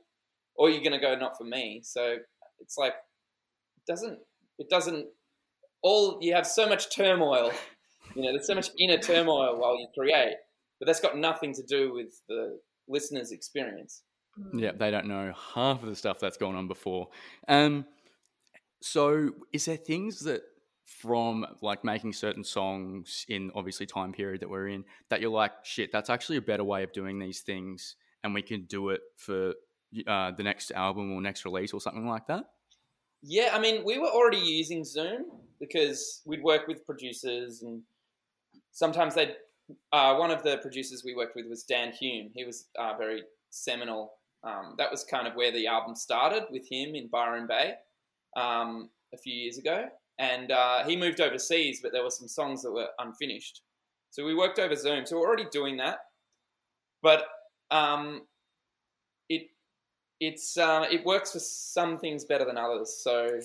or 0.57 0.71
you're 0.71 0.81
going 0.83 0.93
to 0.93 0.99
go, 0.99 1.15
not 1.15 1.39
for 1.39 1.45
me. 1.45 1.81
So 1.85 2.17
it's 2.61 2.77
like, 2.77 2.95
it 3.77 3.87
doesn't, 3.87 4.19
it 4.59 4.69
doesn't, 4.69 5.07
all, 5.83 6.19
you 6.21 6.35
have 6.35 6.49
so 6.49 6.69
much 6.69 6.95
turmoil, 6.95 7.53
you 8.17 8.23
know, 8.23 8.33
there's 8.33 8.47
so 8.47 8.57
much 8.57 8.71
inner 8.79 8.99
turmoil 8.99 9.57
while 9.57 9.79
you 9.79 9.87
create, 9.95 10.35
but 10.83 10.87
that's 10.87 11.01
got 11.01 11.17
nothing 11.17 11.55
to 11.55 11.63
do 11.63 11.95
with 11.95 12.21
the 12.29 12.59
listener's 12.89 13.31
experience. 13.31 14.03
Yeah, 14.53 14.73
they 14.73 14.91
don't 14.91 15.07
know 15.07 15.33
half 15.55 15.83
of 15.83 15.89
the 15.89 15.95
stuff 15.95 16.19
that's 16.19 16.37
gone 16.37 16.57
on 16.57 16.67
before. 16.67 17.09
Um, 17.47 17.85
so 18.81 19.31
is 19.53 19.67
there 19.67 19.77
things 19.77 20.21
that 20.25 20.43
from 20.85 21.47
like 21.61 21.85
making 21.85 22.15
certain 22.15 22.43
songs 22.43 23.25
in 23.29 23.53
obviously 23.55 23.87
time 23.87 24.13
period 24.13 24.41
that 24.41 24.51
we're 24.51 24.69
in 24.69 24.85
that 25.09 25.21
you're 25.21 25.31
like 25.31 25.53
shit 25.63 25.91
that's 25.93 26.11
actually 26.11 26.37
a 26.37 26.43
better 26.43 26.65
way 26.65 26.83
of 26.83 26.93
doing 26.93 27.19
these 27.19 27.41
things 27.41 27.95
and 28.25 28.35
we 28.35 28.43
can 28.43 28.65
do 28.65 28.91
it 28.91 29.01
for 29.17 29.55
uh, 30.09 30.33
the 30.33 30.43
next 30.43 30.73
album 30.73 31.13
or 31.13 31.21
next 31.23 31.45
release 31.45 31.73
or 31.73 31.81
something 31.81 32.07
like 32.07 32.27
that 32.27 32.45
Yeah, 33.23 33.51
I 33.53 33.61
mean, 33.61 33.85
we 33.85 33.99
were 33.99 34.09
already 34.09 34.39
using 34.39 34.85
Zoom 34.85 35.27
because 35.61 36.23
we'd 36.27 36.43
work 36.43 36.67
with 36.67 36.85
producers, 36.85 37.63
and 37.63 37.83
sometimes 38.73 39.15
they'd. 39.15 39.37
Uh, 39.93 40.17
one 40.17 40.31
of 40.31 40.43
the 40.43 40.59
producers 40.59 41.03
we 41.05 41.15
worked 41.15 41.37
with 41.37 41.47
was 41.49 41.65
Dan 41.65 41.93
Hume. 41.93 42.31
He 42.35 42.45
was 42.45 42.67
uh, 42.79 42.95
very 42.97 43.23
seminal. 43.51 44.15
Um, 44.45 44.75
that 44.79 44.91
was 44.91 45.05
kind 45.05 45.27
of 45.27 45.35
where 45.35 45.53
the 45.53 45.67
album 45.67 45.95
started 45.95 46.45
with 46.51 46.67
him 46.71 46.95
in 46.95 47.09
Byron 47.09 47.47
Bay 47.47 47.75
um, 48.37 48.91
a 49.15 49.17
few 49.17 49.35
years 49.35 49.59
ago. 49.59 49.87
And 50.19 50.53
uh, 50.53 50.85
he 50.85 50.97
moved 50.97 51.21
overseas, 51.21 51.81
but 51.83 51.93
there 51.93 52.03
were 52.03 52.11
some 52.11 52.29
songs 52.29 52.63
that 52.63 52.73
were 52.73 52.89
unfinished. 52.99 53.63
So 54.11 54.25
we 54.25 54.35
worked 54.35 54.59
over 54.59 54.77
Zoom. 54.77 55.07
So 55.07 55.19
we're 55.19 55.27
already 55.27 55.47
doing 55.51 55.77
that. 55.79 55.99
But 57.03 57.25
um, 57.71 58.23
it 59.29 59.47
it's 60.21 60.57
uh, 60.57 60.87
it 60.91 61.05
works 61.05 61.33
for 61.33 61.41
some 61.41 61.99
things 61.99 62.25
better 62.25 62.45
than 62.45 62.59
others. 62.59 63.01
So 63.03 63.41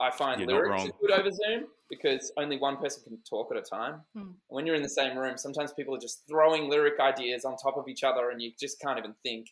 I 0.00 0.10
find 0.10 0.40
You're 0.40 0.48
lyrics 0.48 0.84
are 0.84 0.92
good 1.00 1.10
over 1.12 1.30
Zoom 1.30 1.66
because 1.92 2.32
only 2.38 2.56
one 2.58 2.78
person 2.78 3.02
can 3.02 3.18
talk 3.28 3.50
at 3.50 3.58
a 3.58 3.60
time. 3.60 4.00
Hmm. 4.16 4.30
When 4.48 4.64
you're 4.64 4.74
in 4.74 4.82
the 4.82 4.88
same 4.88 5.18
room, 5.18 5.36
sometimes 5.36 5.74
people 5.74 5.94
are 5.94 6.00
just 6.00 6.22
throwing 6.26 6.70
lyric 6.70 6.98
ideas 6.98 7.44
on 7.44 7.56
top 7.56 7.76
of 7.76 7.86
each 7.86 8.02
other, 8.02 8.30
and 8.30 8.40
you 8.40 8.50
just 8.58 8.80
can't 8.80 8.98
even 8.98 9.14
think. 9.22 9.48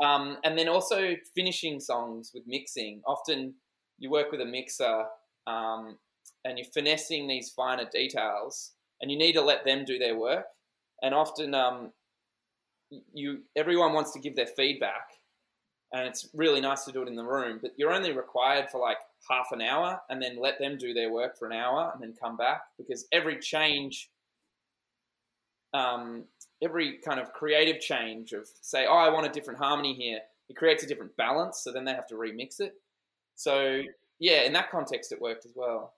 Um, 0.00 0.36
and 0.44 0.56
then 0.56 0.68
also 0.68 1.16
finishing 1.34 1.80
songs 1.80 2.30
with 2.32 2.44
mixing. 2.46 3.02
Often 3.04 3.54
you 3.98 4.10
work 4.10 4.30
with 4.30 4.40
a 4.42 4.44
mixer 4.44 5.06
um, 5.48 5.98
and 6.44 6.56
you're 6.56 6.68
finessing 6.72 7.26
these 7.26 7.50
finer 7.50 7.88
details, 7.92 8.74
and 9.00 9.10
you 9.10 9.18
need 9.18 9.32
to 9.32 9.42
let 9.42 9.64
them 9.64 9.84
do 9.84 9.98
their 9.98 10.16
work. 10.16 10.44
And 11.02 11.14
often, 11.14 11.52
um, 11.52 11.90
you 13.12 13.40
everyone 13.56 13.92
wants 13.92 14.12
to 14.12 14.20
give 14.20 14.36
their 14.36 14.46
feedback, 14.46 15.08
and 15.96 16.06
it's 16.06 16.28
really 16.34 16.60
nice 16.60 16.84
to 16.84 16.92
do 16.92 17.02
it 17.02 17.08
in 17.08 17.16
the 17.16 17.24
room. 17.24 17.58
But 17.60 17.72
you're 17.76 17.92
only 17.92 18.12
required 18.12 18.68
for 18.70 18.78
like 18.78 18.98
half 19.28 19.52
an 19.52 19.62
hour, 19.62 20.00
and 20.10 20.20
then 20.20 20.38
let 20.38 20.58
them 20.58 20.76
do 20.76 20.92
their 20.92 21.10
work 21.10 21.38
for 21.38 21.46
an 21.46 21.54
hour, 21.54 21.90
and 21.94 22.02
then 22.02 22.14
come 22.20 22.36
back 22.36 22.62
because 22.76 23.06
every 23.12 23.38
change, 23.38 24.10
um, 25.72 26.24
every 26.62 26.98
kind 26.98 27.18
of 27.18 27.32
creative 27.32 27.80
change 27.80 28.32
of 28.32 28.46
say, 28.60 28.86
oh, 28.86 28.96
I 28.96 29.08
want 29.08 29.26
a 29.26 29.30
different 29.30 29.58
harmony 29.58 29.94
here, 29.94 30.20
it 30.50 30.56
creates 30.56 30.84
a 30.84 30.86
different 30.86 31.16
balance. 31.16 31.60
So 31.64 31.72
then 31.72 31.86
they 31.86 31.94
have 31.94 32.06
to 32.08 32.14
remix 32.14 32.60
it. 32.60 32.74
So 33.34 33.82
yeah, 34.18 34.42
in 34.42 34.52
that 34.52 34.70
context, 34.70 35.12
it 35.12 35.20
worked 35.20 35.46
as 35.46 35.52
well. 35.56 35.94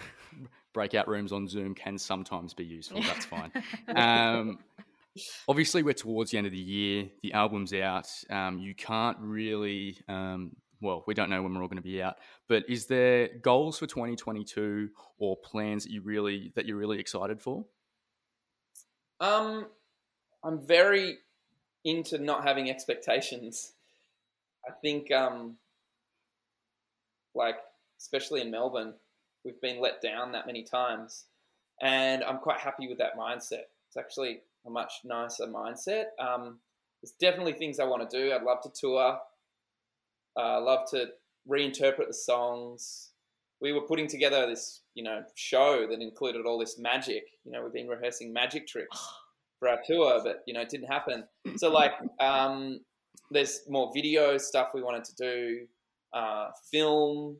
breakout 0.72 1.08
rooms 1.08 1.32
on 1.32 1.48
zoom 1.48 1.74
can 1.74 1.98
sometimes 1.98 2.54
be 2.54 2.64
useful 2.64 3.02
that's 3.02 3.24
fine 3.24 3.50
um, 3.96 4.56
obviously 5.48 5.82
we're 5.82 5.92
towards 5.92 6.30
the 6.30 6.38
end 6.38 6.46
of 6.46 6.52
the 6.52 6.58
year 6.58 7.08
the 7.22 7.32
album's 7.32 7.72
out 7.72 8.08
um, 8.30 8.58
you 8.58 8.74
can't 8.74 9.16
really 9.20 9.96
um, 10.08 10.52
well 10.80 11.04
we 11.06 11.14
don't 11.14 11.30
know 11.30 11.42
when 11.42 11.54
we're 11.54 11.62
all 11.62 11.68
going 11.68 11.76
to 11.76 11.82
be 11.82 12.02
out 12.02 12.16
but 12.48 12.64
is 12.68 12.86
there 12.86 13.28
goals 13.42 13.78
for 13.78 13.86
2022 13.86 14.88
or 15.18 15.36
plans 15.36 15.84
that 15.84 15.92
you 15.92 16.00
really 16.02 16.52
that 16.56 16.66
you're 16.66 16.76
really 16.76 16.98
excited 16.98 17.40
for 17.40 17.64
Um, 19.20 19.66
I'm 20.42 20.66
very 20.66 21.18
into 21.84 22.18
not 22.18 22.44
having 22.44 22.70
expectations. 22.70 23.72
I 24.66 24.72
think, 24.82 25.10
um, 25.12 25.56
like, 27.34 27.56
especially 27.98 28.40
in 28.40 28.50
Melbourne, 28.50 28.94
we've 29.44 29.60
been 29.60 29.80
let 29.80 30.00
down 30.00 30.32
that 30.32 30.46
many 30.46 30.62
times, 30.62 31.26
and 31.80 32.24
I'm 32.24 32.38
quite 32.38 32.60
happy 32.60 32.88
with 32.88 32.98
that 32.98 33.16
mindset. 33.16 33.64
It's 33.88 33.96
actually 33.98 34.40
a 34.66 34.70
much 34.70 34.92
nicer 35.04 35.46
mindset. 35.46 36.04
Um, 36.18 36.58
there's 37.02 37.14
definitely 37.20 37.54
things 37.54 37.80
I 37.80 37.84
want 37.84 38.08
to 38.08 38.16
do. 38.16 38.32
I'd 38.32 38.42
love 38.42 38.60
to 38.62 38.70
tour. 38.78 39.18
Uh, 40.36 40.40
I 40.40 40.58
love 40.58 40.88
to 40.90 41.08
reinterpret 41.48 42.08
the 42.08 42.14
songs. 42.14 43.10
We 43.60 43.72
were 43.72 43.82
putting 43.82 44.06
together 44.06 44.46
this, 44.46 44.82
you 44.94 45.02
know, 45.02 45.22
show 45.34 45.86
that 45.88 46.00
included 46.00 46.46
all 46.46 46.58
this 46.58 46.78
magic. 46.78 47.24
You 47.44 47.52
know, 47.52 47.62
we've 47.62 47.72
been 47.72 47.88
rehearsing 47.88 48.32
magic 48.32 48.66
tricks 48.66 48.96
for 49.58 49.68
our 49.68 49.78
tour, 49.86 50.20
but 50.22 50.42
you 50.46 50.54
know, 50.54 50.60
it 50.60 50.68
didn't 50.68 50.88
happen. 50.88 51.24
So 51.56 51.70
like, 51.72 51.92
um, 52.20 52.80
there's 53.30 53.60
more 53.68 53.90
video 53.94 54.38
stuff 54.38 54.68
we 54.74 54.82
wanted 54.82 55.04
to 55.04 55.14
do, 55.14 55.66
uh, 56.12 56.48
film. 56.70 57.36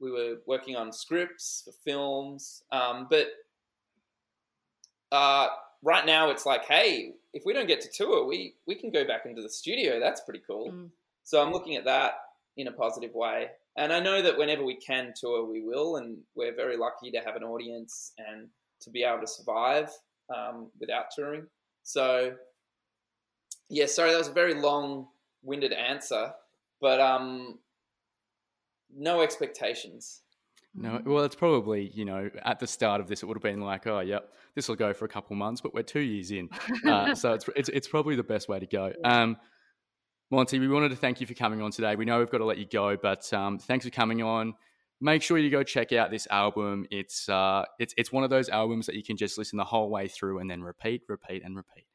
We 0.00 0.12
were 0.12 0.36
working 0.46 0.76
on 0.76 0.92
scripts 0.92 1.62
for 1.64 1.72
films, 1.84 2.62
um, 2.70 3.08
but 3.10 3.26
uh, 5.10 5.48
right 5.82 6.04
now 6.06 6.30
it's 6.30 6.46
like, 6.46 6.64
hey, 6.64 7.12
if 7.32 7.44
we 7.44 7.52
don't 7.52 7.68
get 7.68 7.80
to 7.82 7.88
tour, 7.94 8.26
we 8.26 8.54
we 8.66 8.74
can 8.74 8.90
go 8.90 9.04
back 9.06 9.26
into 9.26 9.42
the 9.42 9.48
studio. 9.48 10.00
That's 10.00 10.20
pretty 10.22 10.42
cool. 10.46 10.70
Mm. 10.70 10.90
So 11.24 11.42
I'm 11.42 11.52
looking 11.52 11.76
at 11.76 11.84
that 11.84 12.12
in 12.56 12.68
a 12.68 12.72
positive 12.72 13.14
way, 13.14 13.48
and 13.76 13.92
I 13.92 14.00
know 14.00 14.22
that 14.22 14.36
whenever 14.36 14.64
we 14.64 14.76
can 14.76 15.12
tour, 15.14 15.44
we 15.44 15.62
will, 15.62 15.96
and 15.96 16.18
we're 16.34 16.54
very 16.54 16.76
lucky 16.76 17.10
to 17.12 17.18
have 17.18 17.36
an 17.36 17.44
audience 17.44 18.12
and 18.18 18.48
to 18.80 18.90
be 18.90 19.04
able 19.04 19.20
to 19.20 19.26
survive 19.26 19.90
um, 20.34 20.70
without 20.80 21.06
touring. 21.14 21.46
So, 21.82 22.34
yeah, 23.68 23.86
sorry, 23.86 24.10
that 24.10 24.18
was 24.18 24.28
a 24.28 24.32
very 24.32 24.54
long-winded 24.54 25.72
answer, 25.72 26.32
but 26.80 27.00
um, 27.00 27.58
no 28.94 29.20
expectations. 29.20 30.22
No 30.80 31.00
well 31.04 31.24
it's 31.24 31.34
probably 31.34 31.90
you 31.94 32.04
know 32.04 32.30
at 32.42 32.60
the 32.60 32.66
start 32.66 33.00
of 33.00 33.08
this 33.08 33.22
it 33.22 33.26
would 33.26 33.36
have 33.36 33.42
been 33.42 33.60
like 33.60 33.86
oh 33.86 34.00
yep 34.00 34.32
this 34.54 34.68
will 34.68 34.76
go 34.76 34.92
for 34.92 35.04
a 35.04 35.08
couple 35.08 35.34
months 35.36 35.60
but 35.60 35.74
we're 35.74 35.82
two 35.82 36.00
years 36.00 36.30
in 36.30 36.48
uh, 36.86 37.14
so 37.16 37.32
it's, 37.32 37.48
it's 37.56 37.68
it's 37.68 37.88
probably 37.88 38.16
the 38.16 38.22
best 38.22 38.48
way 38.48 38.58
to 38.58 38.66
go 38.66 38.92
um, 39.04 39.36
Monte, 40.30 40.58
we 40.58 40.68
wanted 40.68 40.90
to 40.90 40.96
thank 40.96 41.20
you 41.22 41.26
for 41.26 41.32
coming 41.32 41.62
on 41.62 41.70
today. 41.70 41.96
We 41.96 42.04
know 42.04 42.18
we've 42.18 42.30
got 42.30 42.38
to 42.38 42.44
let 42.44 42.58
you 42.58 42.66
go, 42.66 42.98
but 42.98 43.32
um, 43.32 43.58
thanks 43.58 43.86
for 43.86 43.90
coming 43.90 44.22
on. 44.22 44.52
Make 45.00 45.22
sure 45.22 45.38
you 45.38 45.48
go 45.48 45.62
check 45.62 45.92
out 45.92 46.10
this 46.10 46.26
album. 46.30 46.86
It's 46.90 47.28
uh, 47.30 47.64
it's 47.78 47.94
it's 47.96 48.12
one 48.12 48.24
of 48.24 48.30
those 48.30 48.50
albums 48.50 48.86
that 48.86 48.94
you 48.94 49.02
can 49.02 49.16
just 49.16 49.38
listen 49.38 49.56
the 49.56 49.64
whole 49.64 49.88
way 49.88 50.06
through 50.06 50.40
and 50.40 50.50
then 50.50 50.62
repeat, 50.62 51.02
repeat, 51.08 51.44
and 51.44 51.56
repeat. 51.56 51.86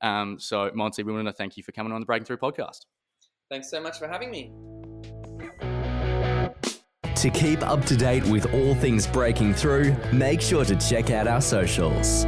Um, 0.00 0.38
so, 0.38 0.70
Monte, 0.74 1.02
we 1.02 1.12
want 1.12 1.26
to 1.26 1.32
thank 1.32 1.56
you 1.56 1.62
for 1.62 1.72
coming 1.72 1.92
on 1.92 2.00
the 2.00 2.06
Breaking 2.06 2.24
Through 2.24 2.38
podcast. 2.38 2.86
Thanks 3.50 3.68
so 3.68 3.80
much 3.80 3.98
for 3.98 4.08
having 4.08 4.30
me. 4.30 4.52
To 7.22 7.30
keep 7.30 7.62
up 7.62 7.84
to 7.84 7.96
date 7.96 8.24
with 8.24 8.52
all 8.52 8.74
things 8.74 9.06
breaking 9.06 9.54
through, 9.54 9.94
make 10.12 10.40
sure 10.40 10.64
to 10.64 10.74
check 10.74 11.10
out 11.10 11.28
our 11.28 11.40
socials. 11.40 12.24